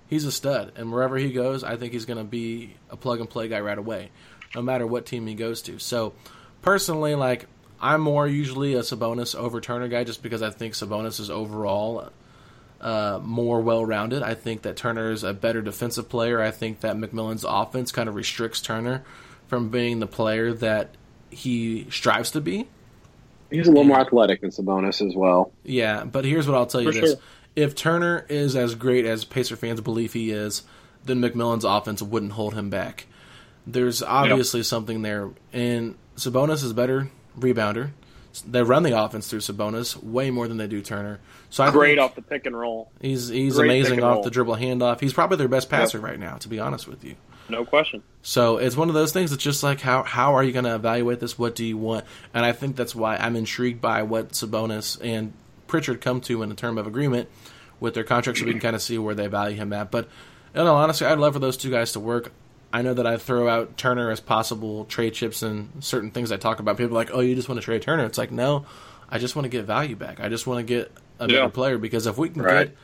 [0.07, 0.73] he's a stud.
[0.75, 3.59] And wherever he goes, I think he's going to be a plug and play guy
[3.59, 4.11] right away,
[4.55, 5.79] no matter what team he goes to.
[5.79, 6.13] So,
[6.61, 7.47] personally, like,
[7.79, 12.11] I'm more usually a Sabonis over Turner guy just because I think Sabonis is overall
[12.79, 14.23] uh, more well rounded.
[14.23, 16.41] I think that Turner is a better defensive player.
[16.41, 19.03] I think that McMillan's offense kind of restricts Turner
[19.47, 20.95] from being the player that
[21.29, 22.67] he strives to be.
[23.53, 25.51] He's a little more athletic than Sabonis as well.
[25.63, 27.11] Yeah, but here's what I'll tell you For this.
[27.11, 27.19] sure.
[27.55, 30.63] If Turner is as great as Pacer fans believe he is,
[31.05, 33.05] then McMillan's offense wouldn't hold him back.
[33.67, 35.29] There's obviously something there.
[35.53, 37.91] And Sabonis is a better rebounder.
[38.41, 41.19] They run the offense through Sabonis way more than they do Turner.
[41.49, 42.91] So I Great off the pick and roll.
[42.99, 44.23] he's he's great amazing off roll.
[44.23, 44.99] the dribble handoff.
[44.99, 47.15] He's probably their best passer right now, to be honest with you.
[47.49, 48.01] No question.
[48.21, 49.31] So it's one of those things.
[49.31, 51.37] It's just like how how are you going to evaluate this?
[51.37, 52.05] What do you want?
[52.33, 55.33] And I think that's why I'm intrigued by what Sabonis and
[55.67, 57.29] Pritchard come to in a term of agreement
[57.79, 59.91] with their contracts, so we can kind of see where they value him at.
[59.91, 60.07] But
[60.55, 62.31] in all honesty, I'd love for those two guys to work.
[62.73, 66.37] I know that I throw out Turner as possible trade chips and certain things I
[66.37, 66.75] talk about.
[66.77, 68.03] People are like, oh, you just want to trade Turner.
[68.05, 68.65] It's like, no,
[69.07, 70.19] I just want to get value back.
[70.19, 72.67] I just want to get a better player because if we can Right.
[72.69, 72.77] get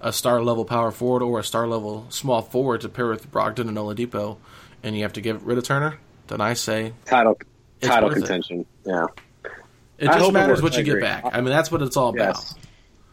[0.00, 3.68] a star level power forward or a star level small forward to pair with Brogdon
[3.68, 4.38] and Oladipo,
[4.82, 7.38] and you have to get rid of Turner, then I say Title
[7.82, 8.20] title worth it.
[8.20, 8.64] contention.
[8.84, 9.06] Yeah.
[9.98, 10.76] it I just it matters works.
[10.76, 11.24] what you get back.
[11.32, 12.42] I mean, that's what it's all about.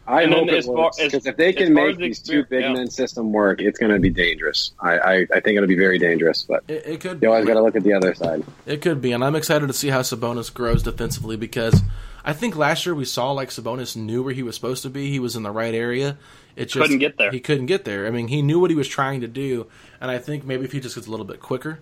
[0.06, 0.14] Yes.
[0.14, 2.18] I And then hope it as far- works because if they can make the these
[2.20, 2.72] two big yeah.
[2.72, 4.72] men system work, it's going to be dangerous.
[4.80, 6.42] I, I, I think it'll be very dangerous.
[6.42, 7.22] But It, it could.
[7.22, 7.48] you always be.
[7.48, 8.42] got to look at the other side.
[8.66, 11.80] It could be, and I'm excited to see how Sabonis grows defensively because
[12.24, 15.10] I think last year we saw like Sabonis knew where he was supposed to be.
[15.10, 16.18] He was in the right area.
[16.56, 17.30] It just Couldn't get there.
[17.30, 18.06] He couldn't get there.
[18.06, 19.66] I mean, he knew what he was trying to do,
[20.00, 21.78] and I think maybe if he just gets a little bit quicker,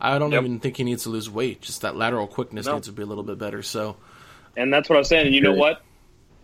[0.00, 0.42] I don't Yep.
[0.44, 1.62] even think he needs to lose weight.
[1.62, 2.74] Just that lateral quickness No.
[2.74, 3.62] needs to be a little bit better.
[3.62, 3.96] So,
[4.56, 5.26] And that's what I was saying.
[5.26, 5.82] And you know what?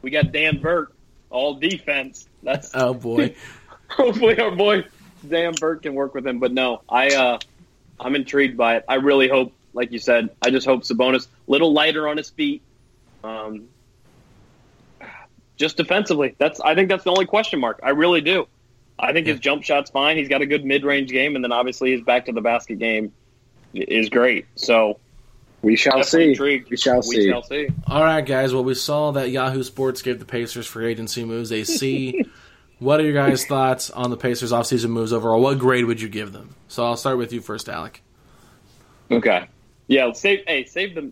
[0.02, 0.92] We got Dan Burke,
[1.32, 2.28] all defense.
[2.42, 3.34] That's oh boy,
[3.88, 4.84] hopefully our boy
[5.28, 6.38] Dan Burke can work with him.
[6.38, 7.38] But no, I uh,
[7.98, 8.84] I'm intrigued by it.
[8.88, 12.62] I really hope, like you said, I just hope Sabonis little lighter on his feet.
[13.24, 13.68] Um,
[15.56, 17.80] just defensively, that's I think that's the only question mark.
[17.82, 18.46] I really do.
[18.98, 20.16] I think his jump shot's fine.
[20.16, 22.78] He's got a good mid range game, and then obviously his back to the basket
[22.78, 23.12] game
[23.74, 24.46] is great.
[24.54, 24.98] So
[25.62, 26.30] We shall definitely see.
[26.30, 26.70] intrigued.
[26.70, 27.28] We shall We see.
[27.30, 27.68] shall see.
[27.86, 28.52] all right, guys.
[28.52, 32.24] Well, we saw that Yahoo Sports gave the Pacers free agency moves a C.
[32.80, 35.40] what are your guys' thoughts on the Pacers offseason moves overall?
[35.40, 36.54] What grade would you give them?
[36.68, 38.02] So I'll start with you first, Alec.
[39.10, 39.46] Okay.
[39.88, 41.10] Yeah, save hey, save the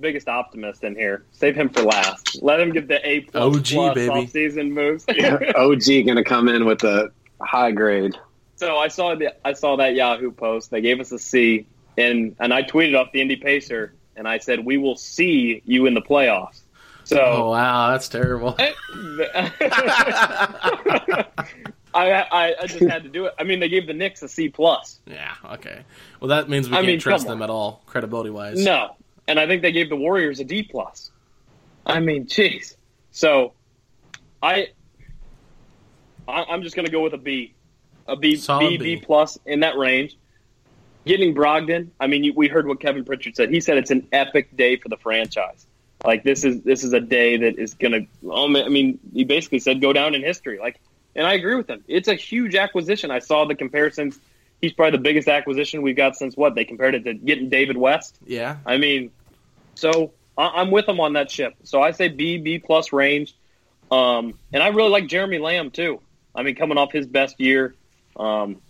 [0.00, 1.24] biggest optimist in here.
[1.32, 2.40] Save him for last.
[2.42, 4.08] Let him give the A plus OG, plus baby.
[4.10, 5.04] off-season moves.
[5.08, 7.10] OG going to come in with a
[7.42, 8.14] high grade.
[8.56, 10.70] so I saw the I saw that Yahoo post.
[10.70, 11.66] They gave us a C,
[11.96, 15.86] and and I tweeted off the Indy Pacer, and I said we will see you
[15.86, 16.60] in the playoffs.
[17.04, 18.56] So Oh wow, that's terrible.
[21.94, 23.34] I, I I just had to do it.
[23.38, 25.00] I mean, they gave the Knicks a C plus.
[25.06, 25.84] Yeah, okay.
[26.20, 28.64] Well, that means we I can't mean, trust them at all, credibility wise.
[28.64, 28.96] No,
[29.28, 31.10] and I think they gave the Warriors a D plus.
[31.84, 32.76] I mean, jeez.
[33.10, 33.52] So,
[34.42, 34.68] I,
[36.28, 37.54] I I'm just going to go with a B,
[38.06, 38.94] a B, Solid B, B.
[38.96, 40.16] B plus in that range.
[41.04, 41.88] Getting Brogdon.
[41.98, 43.50] I mean, you, we heard what Kevin Pritchard said.
[43.50, 45.66] He said it's an epic day for the franchise.
[46.04, 48.30] Like this is this is a day that is going to.
[48.32, 50.58] Um, I mean, he basically said go down in history.
[50.58, 50.80] Like,
[51.16, 51.82] and I agree with him.
[51.88, 53.10] It's a huge acquisition.
[53.10, 54.18] I saw the comparisons.
[54.60, 57.76] He's probably the biggest acquisition we've got since what they compared it to getting David
[57.76, 58.16] West.
[58.24, 58.56] Yeah.
[58.64, 59.10] I mean,
[59.74, 61.54] so I- I'm with him on that ship.
[61.64, 63.34] So I say B, B plus range.
[63.90, 66.00] Um, and I really like Jeremy Lamb too.
[66.34, 67.74] I mean, coming off his best year,
[68.16, 68.60] um,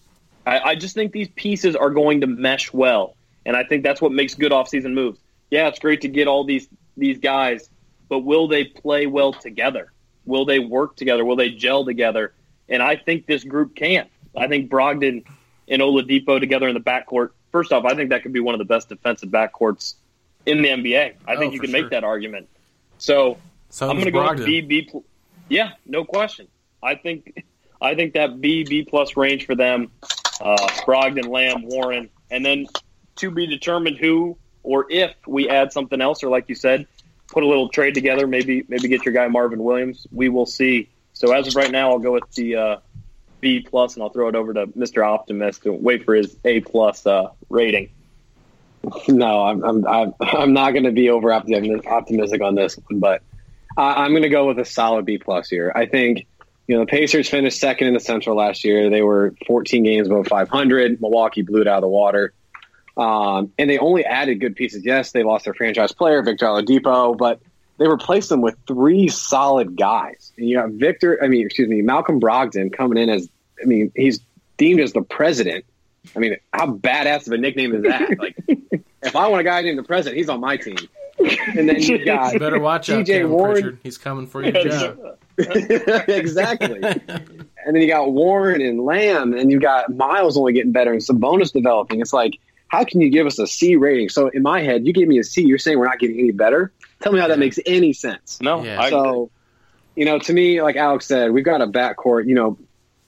[0.47, 3.15] I, I just think these pieces are going to mesh well,
[3.47, 5.19] and I think that's what makes good offseason moves.
[5.51, 7.69] Yeah, it's great to get all these these guys,
[8.09, 9.93] but will they play well together?
[10.25, 11.25] Will they work together?
[11.25, 12.33] Will they gel together?
[12.69, 14.09] And I think this group can.
[14.37, 15.25] I think Brogdon
[15.69, 17.31] and Oladipo together in the backcourt.
[17.51, 19.95] First off, I think that could be one of the best defensive backcourts
[20.47, 21.15] in the NBA.
[21.27, 21.83] I Oh, think you can sure.
[21.83, 22.49] make that argument.
[22.99, 23.39] So
[23.71, 24.83] So I'm going to go with B B.
[24.83, 25.05] pl-
[25.49, 26.49] Yeah, no question.
[26.83, 27.45] I think
[27.81, 29.91] I think that B B plus range for them,
[30.43, 32.67] uh, Brogdon, Lamb, Warren, and then
[33.17, 36.87] to be determined who or if we add something else, or like you said,
[37.29, 38.27] put a little trade together.
[38.27, 40.07] Maybe maybe get your guy Marvin Williams.
[40.13, 40.89] We will see.
[41.15, 42.77] So as of right now, I'll go with the uh,
[43.41, 45.07] B plus, and I'll throw it over to Mr.
[45.07, 47.91] Optimist to wait for his A plus uh, rating.
[49.07, 53.23] No, I'm I'm I'm, not going to be over optimistic, on this one, but
[53.77, 55.71] I'm going to go with a solid B plus here.
[55.73, 56.27] I think
[56.67, 58.91] you know the Pacers finished second in the Central last year.
[58.91, 61.01] They were 14 games above 500.
[61.01, 62.33] Milwaukee blew it out of the water,
[62.97, 64.85] um, and they only added good pieces.
[64.85, 67.41] Yes, they lost their franchise player Victor Oladipo, but
[67.79, 70.33] they replaced them with three solid guys.
[70.37, 73.29] And you got Victor, I mean, excuse me, Malcolm Brogdon coming in as,
[73.61, 74.21] I mean, he's
[74.57, 75.65] deemed as the president.
[76.15, 78.19] I mean, how badass of a nickname is that?
[78.19, 78.37] Like,
[79.03, 80.77] if I want a guy named the president, he's on my team.
[81.19, 83.53] And then you got better watch out, Warren.
[83.53, 83.79] Pritchard.
[83.83, 85.19] He's coming for your job.
[86.09, 86.81] exactly.
[86.83, 91.01] and then you got Warren and Lamb, and you got Miles only getting better and
[91.01, 92.01] Sabonis developing.
[92.01, 94.09] It's like, how can you give us a C rating?
[94.09, 95.43] So in my head, you gave me a C.
[95.43, 96.73] You're saying we're not getting any better.
[97.03, 98.39] Tell me how that makes any sense.
[98.41, 98.89] No, Yeah.
[98.89, 99.31] So,
[99.95, 102.27] you know, to me, like Alex said, we've got a backcourt.
[102.27, 102.59] You know,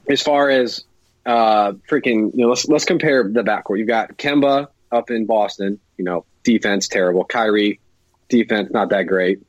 [0.08, 0.84] as far as
[1.24, 3.78] uh, freaking, you know, let's let's compare the backcourt.
[3.78, 5.80] You've got Kemba up in Boston.
[5.96, 7.24] You know, defense terrible.
[7.24, 7.80] Kyrie,
[8.28, 9.40] defense not that great.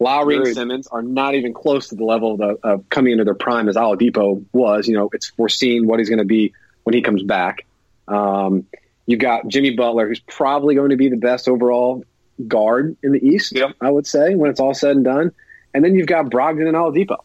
[0.00, 3.24] Lowry and Simmons are not even close to the level of, the, of coming into
[3.24, 4.88] their prime as Oladipo was.
[4.88, 5.48] You know, it's we're
[5.84, 7.66] what he's going to be when he comes back.
[8.08, 8.66] Um,
[9.06, 12.04] you've got Jimmy Butler, who's probably going to be the best overall
[12.48, 13.54] guard in the East.
[13.54, 13.76] Yep.
[13.80, 15.32] I would say when it's all said and done.
[15.74, 17.18] And then you've got Brogdon and Oladipo.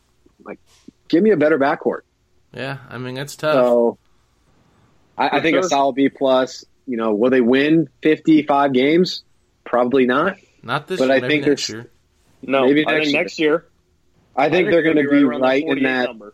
[0.43, 0.59] Like,
[1.07, 2.01] give me a better backcourt.
[2.53, 3.53] Yeah, I mean it's tough.
[3.53, 3.97] So
[5.17, 5.61] I, I think sure.
[5.61, 6.65] a solid B plus.
[6.85, 9.23] you know, will they win 55 games?
[9.63, 10.37] Probably not.
[10.61, 11.91] Not this But year, I maybe think next there's- year.
[12.41, 13.21] No, Maybe I next think year.
[13.21, 13.65] next year.
[14.35, 16.33] I think they're going to be around right in that number.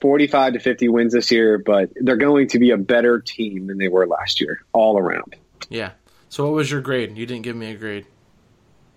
[0.00, 3.78] 45 to 50 wins this year, but they're going to be a better team than
[3.78, 5.36] they were last year, all around.
[5.68, 5.92] Yeah.
[6.28, 7.16] So what was your grade?
[7.16, 8.06] You didn't give me a grade.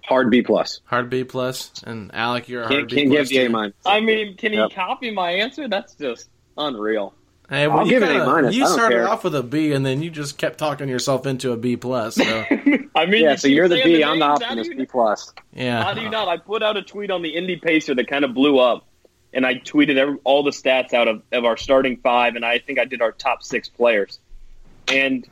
[0.04, 0.82] Hard B plus.
[0.86, 3.30] Hard B plus, and Alec, you're a Can't, hard B can't plus.
[3.30, 3.76] give the A minus.
[3.86, 4.72] I mean, can he Yep.
[4.72, 5.68] copy my answer?
[5.68, 6.28] That's just
[6.58, 7.14] unreal.
[7.50, 8.56] Hey, well, I'll you give it A minus.
[8.56, 9.08] You I don't started care.
[9.08, 12.16] off with a B, and then you just kept talking yourself into a B plus.
[12.16, 12.24] So
[12.96, 13.96] I mean, Yeah, you so you're the saying B.
[13.98, 14.42] the I'm the names.
[14.42, 14.72] Optimist.
[14.78, 15.34] B plus.
[15.54, 16.28] yeah, How do you not?
[16.28, 18.86] I put out a tweet on the Indy Pacer that kind of blew up,
[19.34, 22.58] and I tweeted every, all the stats out of, of our starting five, and I
[22.60, 24.20] think I did our top six players.
[24.88, 25.28] And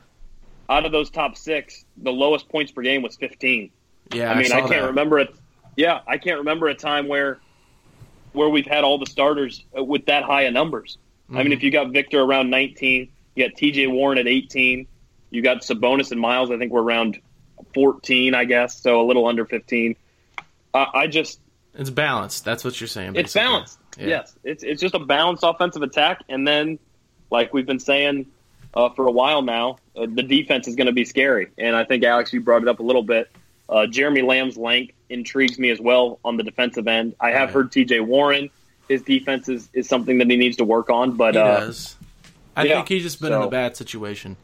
[0.69, 3.71] out of those top six, the lowest points per game was 15.
[4.13, 4.31] yeah.
[4.31, 4.85] I mean, saw I, can't that.
[4.87, 5.33] remember it.
[5.75, 7.39] Yeah, I can't remember a time where
[8.33, 10.97] where we've had all the starters uh, with that high of numbers.
[11.33, 11.43] I Mm-hmm.
[11.49, 13.87] mean, if you got Victor around 19, you got T.J.
[13.87, 14.85] Warren at 18,
[15.31, 16.51] you got Sabonis and Miles.
[16.51, 17.19] I think we're around
[17.73, 19.95] 14, I guess, so a little under 15.
[20.73, 21.39] Uh, I just
[21.73, 22.45] It's balanced.
[22.45, 23.15] That's what you're saying.
[23.15, 23.79] it's balanced.
[23.97, 24.07] Yeah.
[24.07, 26.79] Yes, it's it's just a balanced offensive attack, and then
[27.29, 28.25] like we've been saying
[28.73, 31.49] uh, for a while now, uh, the defense is going to be scary.
[31.59, 33.29] And I think Alex, you brought it up a little bit.
[33.69, 37.15] Uh, Jeremy Lamb's length intrigues me as well on the defensive end.
[37.19, 37.53] I have Yeah.
[37.53, 37.99] heard T.J.
[38.01, 38.49] Warren.
[38.89, 41.95] His defense is, is something that he needs to work on, but He uh, does.
[42.55, 44.37] I yeah, think he's just been in a bad situation.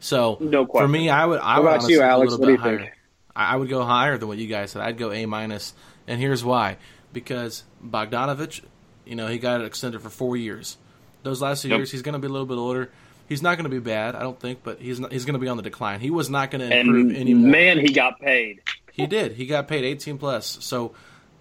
[0.00, 0.88] So No question.
[0.88, 1.38] for me, I would.
[1.40, 2.32] I What would about honestly you, go Alex?
[2.36, 2.78] What do you higher.
[2.80, 2.92] think?
[3.36, 4.82] I would go higher than what you guys said.
[4.82, 5.72] I'd go A minus,
[6.08, 6.76] and here's why:
[7.12, 8.62] because Bogdanovich,
[9.04, 10.76] you know, he got it extended for four years.
[11.22, 11.78] Those last two Yep.
[11.78, 12.90] years, he's going to be a little bit older.
[13.28, 15.38] He's not going to be bad, I don't think, but he's not, he's going to
[15.38, 16.00] be on the decline.
[16.00, 17.50] He was not going to improve and anymore.
[17.52, 18.60] man, he got paid.
[18.92, 19.32] He did.
[19.32, 20.58] He got paid 18 plus.
[20.60, 20.92] So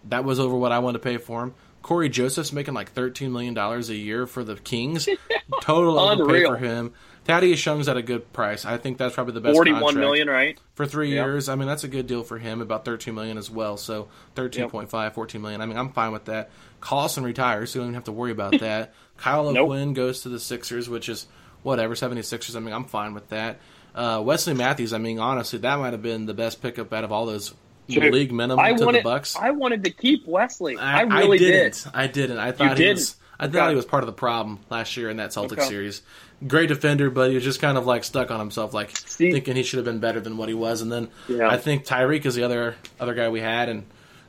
[0.07, 1.53] that was over what I wanted to pay for him.
[1.81, 5.07] Cory Joseph's making like 13 million dollars a year for the Kings.
[5.61, 6.93] Total overpay for him.
[7.25, 8.65] Thaddeus Young's at a good price.
[8.65, 10.59] I think that's probably the best Forty-one million, right?
[10.73, 11.25] for three Yep.
[11.25, 11.49] years.
[11.49, 12.61] I mean, that's a good deal for him.
[12.61, 13.77] About 13 million as well.
[13.77, 15.61] So 13.5, 14 million.
[15.61, 16.49] I mean, I'm fine with that.
[16.81, 18.93] Collison retires, so you don't even have to worry about that.
[19.17, 19.93] Kyle Nope.
[19.95, 21.27] Goes to the Sixers, which is
[21.61, 22.55] whatever 76ers.
[22.55, 23.59] I mean, I'm fine with that.
[23.93, 24.91] Uh, Wesley Matthews.
[24.93, 27.53] I mean, honestly, that might have been the best pickup out of all those
[27.87, 29.35] Dude, league minimum I to wanted, the Bucks.
[29.35, 30.77] I wanted to keep Wesley.
[30.77, 31.83] I, really didn't.
[31.83, 31.91] did.
[31.93, 32.37] I didn't.
[32.37, 32.95] I thought he didn't?
[32.97, 33.15] was.
[33.39, 35.63] I thought he was part of the problem last year in that Celtics Okay.
[35.67, 36.01] series.
[36.47, 39.55] Great defender, but he was just kind of like stuck on himself, like See- thinking
[39.55, 40.81] he should have been better than what he was.
[40.81, 41.49] And then Yeah.
[41.49, 43.83] I think Tyreke is the other other guy we had, and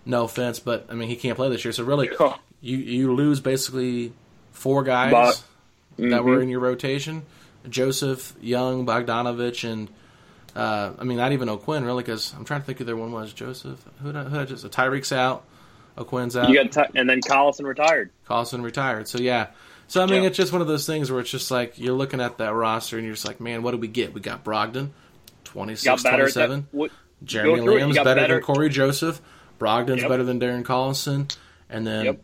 [0.07, 1.73] no offense, but I mean he can't play this year.
[1.73, 2.37] So really, Oh.
[2.63, 4.13] you you lose basically
[4.53, 5.43] four guys But-
[6.11, 6.43] that were Mm-hmm.
[6.45, 7.23] in your rotation:
[7.69, 9.89] Joseph, Young, Bogdanovich, and
[10.57, 13.13] uh, I mean not even O'Quinn really, because I'm trying to think who their one
[13.13, 13.33] was.
[13.33, 15.45] Joseph, who did, who did just Tyreke's out,
[15.99, 16.49] O'Quinn's out.
[16.49, 18.11] You got t- and then Collison retired.
[18.29, 19.09] Collison retired.
[19.09, 19.49] So yeah.
[19.89, 20.29] So I mean, Yeah.
[20.29, 22.97] it's just one of those things where it's just like you're looking at that roster
[22.97, 24.15] and you're just like, man, what did we get?
[24.15, 24.91] We got Brogdon,
[25.45, 26.61] 26, Got 27.
[26.71, 26.91] that, what,
[27.25, 27.75] Jeremy go through it.
[27.75, 28.35] You Lamb's better, better.
[28.35, 29.21] than Cory Joseph.
[29.59, 30.09] Brogdon's Yep.
[30.09, 31.35] better than Darren Collison.
[31.69, 32.21] And then Yep.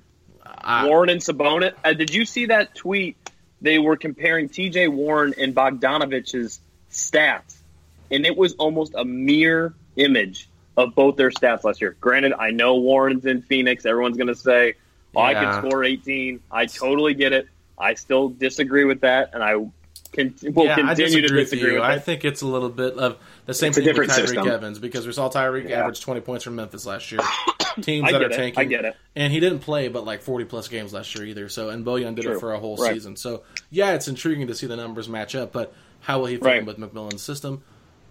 [0.46, 1.72] I, Warren and Sabonis.
[1.84, 3.16] Uh, did you see that tweet?
[3.60, 4.88] They were comparing T.J.
[4.88, 6.60] Warren and Bogdanovich's
[6.90, 7.57] stats,
[8.10, 11.96] and it was almost a mirror image of both their stats last year.
[12.00, 13.84] Granted, I know Warren's in Phoenix.
[13.84, 14.74] Everyone's going to say,
[15.16, 15.40] oh, "I Yeah.
[15.60, 17.48] can score 18." I totally get it.
[17.76, 19.54] I still disagree with that, and I
[20.12, 21.74] can, will yeah, I continue disagree to with disagree you.
[21.74, 24.48] with I think it's a little bit of the same It's thing with Tyreke system.
[24.48, 25.80] Evans because we saw Tyreke Yeah.
[25.80, 27.20] average 20 points from Memphis last year.
[27.82, 28.32] Teams that are it.
[28.32, 28.60] tanking.
[28.60, 28.96] I get it.
[29.14, 31.48] And he didn't play but like 40 plus games last year either.
[31.48, 32.94] So and Bojan did it for a whole Right.
[32.94, 33.14] season.
[33.16, 36.44] So yeah, it's intriguing to see the numbers match up, but how will he fit
[36.44, 36.58] Right.
[36.60, 37.62] in with McMillan's system?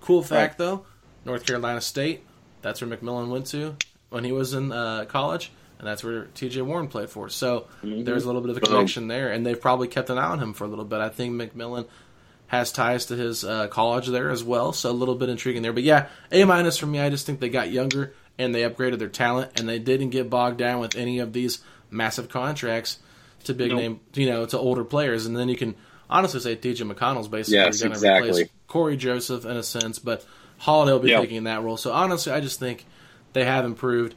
[0.08, 0.86] Cool fact though,
[1.26, 2.24] North Carolina State,
[2.62, 3.76] that's where McMillan went to
[4.10, 7.28] when he was in uh, college, and that's where TJ Warren played for.
[7.30, 8.04] So Mm-hmm.
[8.06, 10.40] there's a little bit of a connection there, and they've probably kept an eye on
[10.40, 11.00] him for a little bit.
[11.02, 11.88] I think McMillan
[12.48, 15.74] has ties to his uh, college there as well, so a little bit intriguing there.
[15.74, 17.00] But yeah, A minus for me.
[17.02, 20.30] I just think they got younger and they upgraded their talent, and they didn't get
[20.30, 23.00] bogged down with any of these massive contracts
[23.44, 23.80] to big Nope.
[23.80, 25.26] name, you know, to older players.
[25.26, 25.76] And then you can
[26.10, 28.30] honestly say TJ McConnell's basically Yes, going to exactly.
[28.30, 30.26] replace Cory Joseph in a sense, but
[30.60, 31.22] Holiday will be Yep.
[31.22, 31.78] taking that role.
[31.78, 32.86] So honestly, I just think
[33.34, 34.16] they have improved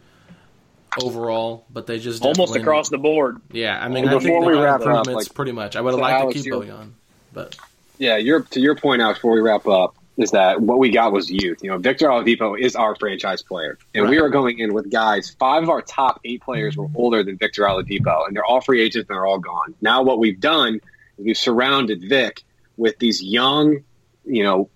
[1.03, 3.41] overall, but they just Almost across the board.
[3.53, 5.77] Yeah, I mean, Well, I think before they we wrap up, improvements like- pretty much.
[5.77, 6.91] I would have So liked Alex, to keep you're- Bojan,
[7.33, 7.57] but
[7.99, 9.19] Yeah, your to your point, Alex.
[9.19, 11.59] Before we wrap up, is that what we got was youth.
[11.63, 14.25] You know, Victor Oladipo is our franchise player, and we Right.
[14.25, 15.37] are going in with guys.
[15.39, 18.81] Five of our top eight players were older than Victor Oladipo, and they're all free
[18.81, 19.75] agents and they're all gone.
[19.83, 20.81] Now, what we've done
[21.21, 22.43] is we've surrounded Vic
[22.77, 23.85] with these young,
[24.25, 24.69] you know,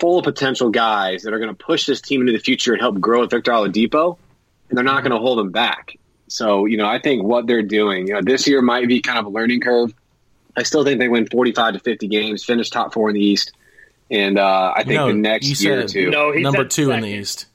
[0.00, 2.80] full of potential guys that are going to push this team into the future and
[2.80, 4.18] help grow with Victor Oladipo,
[4.68, 5.96] and they're not going to hold him back.
[6.28, 9.18] So, you know, I think what they're doing, you know, this year might be kind
[9.18, 9.94] of a learning curve.
[10.56, 13.52] I still think they win 45 to 50 games, finish top four in the East.
[14.10, 16.10] and uh, I think No, the next you year or said two.
[16.10, 17.08] No, he number said two in the.
[17.08, 17.46] East.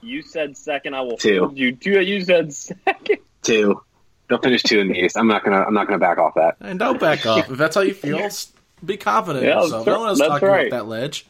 [0.00, 0.94] You said second.
[0.94, 1.40] I will Two.
[1.40, 1.76] hold you.
[1.76, 2.00] Two.
[2.00, 3.18] You said second.
[3.42, 3.82] two.
[4.28, 5.16] They'll finish two in the East.
[5.16, 5.62] I'm not gonna.
[5.62, 6.56] I'm not gonna back off that.
[6.60, 7.50] And don't back off.
[7.50, 8.28] If that's how you feel,
[8.84, 9.84] be confident Yeah, in yourself.
[9.84, 10.26] that's Don't let us right.
[10.28, 10.66] talk That's you right.
[10.66, 11.26] off that ledge.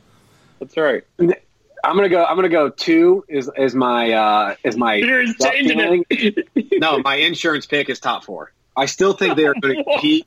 [0.61, 1.03] That's right.
[1.19, 2.25] I'm gonna go.
[2.25, 2.69] I'm gonna go.
[2.71, 4.95] Two is is my uh, is my.
[4.97, 6.49] You're changing it.
[6.81, 8.53] No, my insurance pick is top four.
[8.77, 10.27] I still think they are going to compete.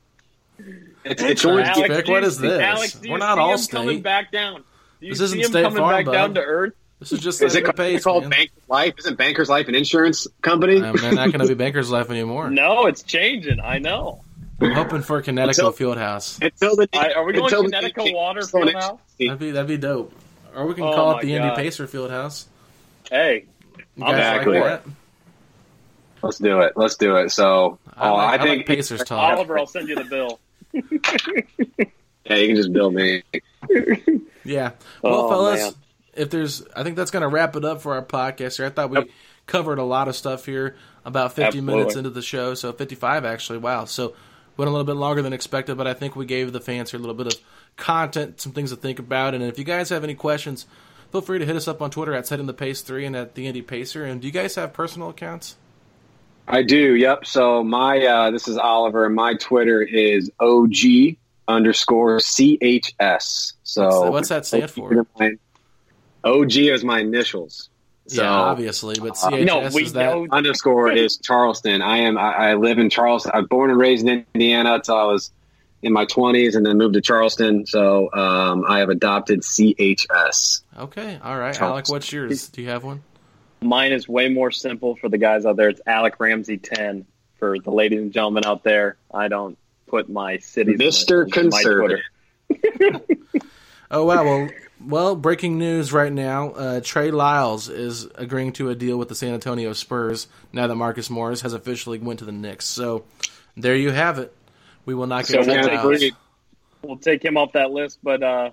[1.04, 2.62] It's, it's going Alex, pick, do what you is see- this?
[2.62, 3.78] Alex, do you We're not see all him state.
[3.78, 4.64] coming back down.
[5.02, 6.12] Do you This see isn't him State coming Farm, back bud.
[6.14, 6.74] down to earth?
[7.00, 8.30] This is just Is like it the pace, called man.
[8.32, 8.94] Bankers Life?
[9.00, 10.82] Isn't Bankers Life an insurance company?
[10.82, 12.50] Um, they're not going to be Banker's Life anymore.
[12.50, 13.60] No, it's changing.
[13.60, 14.22] I know.
[14.62, 16.42] I'm hoping for Conseco Until- Fieldhouse.
[16.42, 19.00] Until the I, are we going until Conseco Water keeps going Fieldhouse?
[19.20, 20.14] That'd be that'd be dope.
[20.56, 21.58] Or we can Oh call it the Indy God.
[21.58, 22.46] Pacer Fieldhouse.
[23.12, 23.46] Hey,
[23.98, 24.60] You guys Exactly.
[24.60, 24.92] like that?
[26.24, 26.74] Let's do it.
[26.78, 27.30] Let's do it.
[27.32, 29.20] So, I oh, like, I I think like Pacers talk.
[29.38, 30.40] Oliver, I'll send you the bill.
[32.26, 33.24] yeah, you can just bill me.
[34.44, 34.72] Yeah.
[35.02, 35.74] Well, Oh, fellas, man.
[36.16, 38.66] If there's, I think that's going to wrap it up for our podcast here.
[38.66, 39.08] I thought we Yep.
[39.48, 41.76] covered a lot of stuff here, about 50 Absolutely.
[41.76, 42.54] minutes into the show.
[42.54, 43.60] So 55, actually.
[43.60, 43.86] Wow.
[43.86, 44.14] So
[44.58, 47.00] went a little bit longer than expected, but I think we gave the fans here
[47.00, 47.40] a little bit of
[47.78, 49.34] content, some things to think about.
[49.34, 50.66] And if you guys have any questions,
[51.12, 53.36] feel free to hit us up on Twitter at Setting the Pace 3 and at
[53.36, 54.06] The Indy Pacer.
[54.06, 55.58] And do you guys have personal accounts?
[56.48, 56.96] I do.
[56.96, 57.26] Yep.
[57.26, 59.06] So my uh, this is Oliver.
[59.08, 63.54] and My Twitter is OG underscore CHS.
[63.64, 65.06] So What's that- what's that stand for?
[66.26, 67.70] OG is my initials.
[68.08, 70.14] So yeah, obviously, but CHS no, we is that.
[70.14, 70.28] know.
[70.30, 71.82] underscore is Charleston.
[71.82, 72.18] I am.
[72.18, 73.32] I, I live in Charleston.
[73.34, 75.32] I was born and raised in Indiana until I was
[75.82, 77.66] in my twenties, and then moved to Charleston.
[77.66, 80.62] So um, I have adopted CHS.
[80.78, 81.56] Okay, all right.
[81.56, 81.72] Charles.
[81.72, 82.50] Alec, what's yours?
[82.50, 83.02] Do you have one?
[83.62, 85.70] Mine is way more simple for the guys out there.
[85.70, 87.06] It's Alec Ramsey 10
[87.40, 88.98] for the ladies and gentlemen out there.
[89.12, 89.58] I don't
[89.88, 91.24] put my city, Mr.
[91.36, 92.04] in my Twitter.
[92.48, 93.02] Conservative.
[93.92, 94.24] Oh wow!
[94.24, 94.50] Well,
[94.88, 99.16] well, breaking news right now: uh, Trey Lyles is agreeing to a deal with the
[99.16, 102.66] San Antonio Spurs now that Marcus Morris has officially went to the Knicks.
[102.66, 103.06] So
[103.58, 104.36] there you have it.
[104.86, 106.12] We will not So get we'll Trey take- Lyles.
[106.84, 108.52] We'll take him off that list, but uh,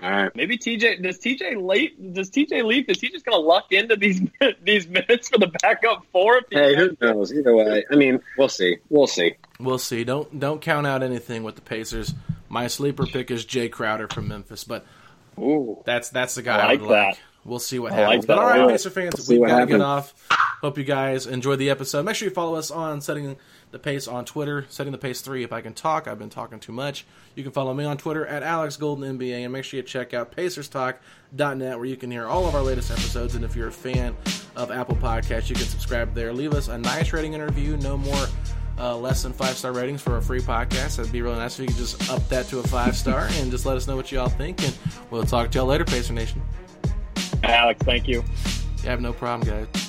[0.00, 0.30] All right.
[0.36, 2.88] maybe TJ does TJ late does TJ leave?
[2.88, 4.20] Is he just going to luck into these
[4.62, 6.38] these minutes for the backup four?
[6.38, 7.32] If he Hey, who knows?
[7.32, 8.76] Either way, I mean, we'll see.
[8.88, 9.34] We'll see.
[9.58, 10.04] We'll see.
[10.04, 12.14] Don't don't count out anything with the Pacers.
[12.48, 14.86] My sleeper pick is Jae Crowder from Memphis, but
[15.42, 15.82] Ooh.
[15.84, 17.18] that's that's the guy I I, like would like.
[17.44, 18.26] We'll see what I happens.
[18.26, 18.72] that but all a.
[18.72, 20.14] Pacer fans, we've got to get off.
[20.60, 22.04] Hope you guys enjoyed the episode.
[22.04, 23.36] Make sure you follow us on setting
[23.70, 25.44] the pace on Twitter, setting the pace three.
[25.44, 27.06] If I can talk, I've been talking too much.
[27.36, 30.12] You can follow me on Twitter at Alex Golden NBA, and make sure you check
[30.12, 33.34] out PacersTalk.net where you can hear all of our latest episodes.
[33.34, 34.16] And if you're a fan
[34.56, 36.32] of Apple Podcasts, you can subscribe there.
[36.32, 37.76] Leave us a nice rating and review.
[37.78, 38.26] No more.
[38.80, 40.96] Uh, less than five star ratings for a free podcast.
[40.96, 43.50] That'd be really nice if you could just up that to a five star and
[43.50, 44.62] just let us know what y'all think.
[44.62, 44.76] And
[45.10, 46.40] we'll talk to y'all later, Pacer Nation.
[47.42, 48.22] Alex, thank you.
[48.82, 49.88] You have no problem, guys.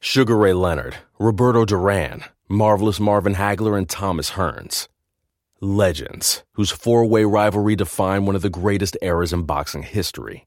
[0.00, 4.88] Sugar Ray Leonard, Roberto Duran, Marvelous Marvin Hagler, and Thomas Hearns.
[5.60, 10.46] Legends, whose four way rivalry defined one of the greatest eras in boxing history.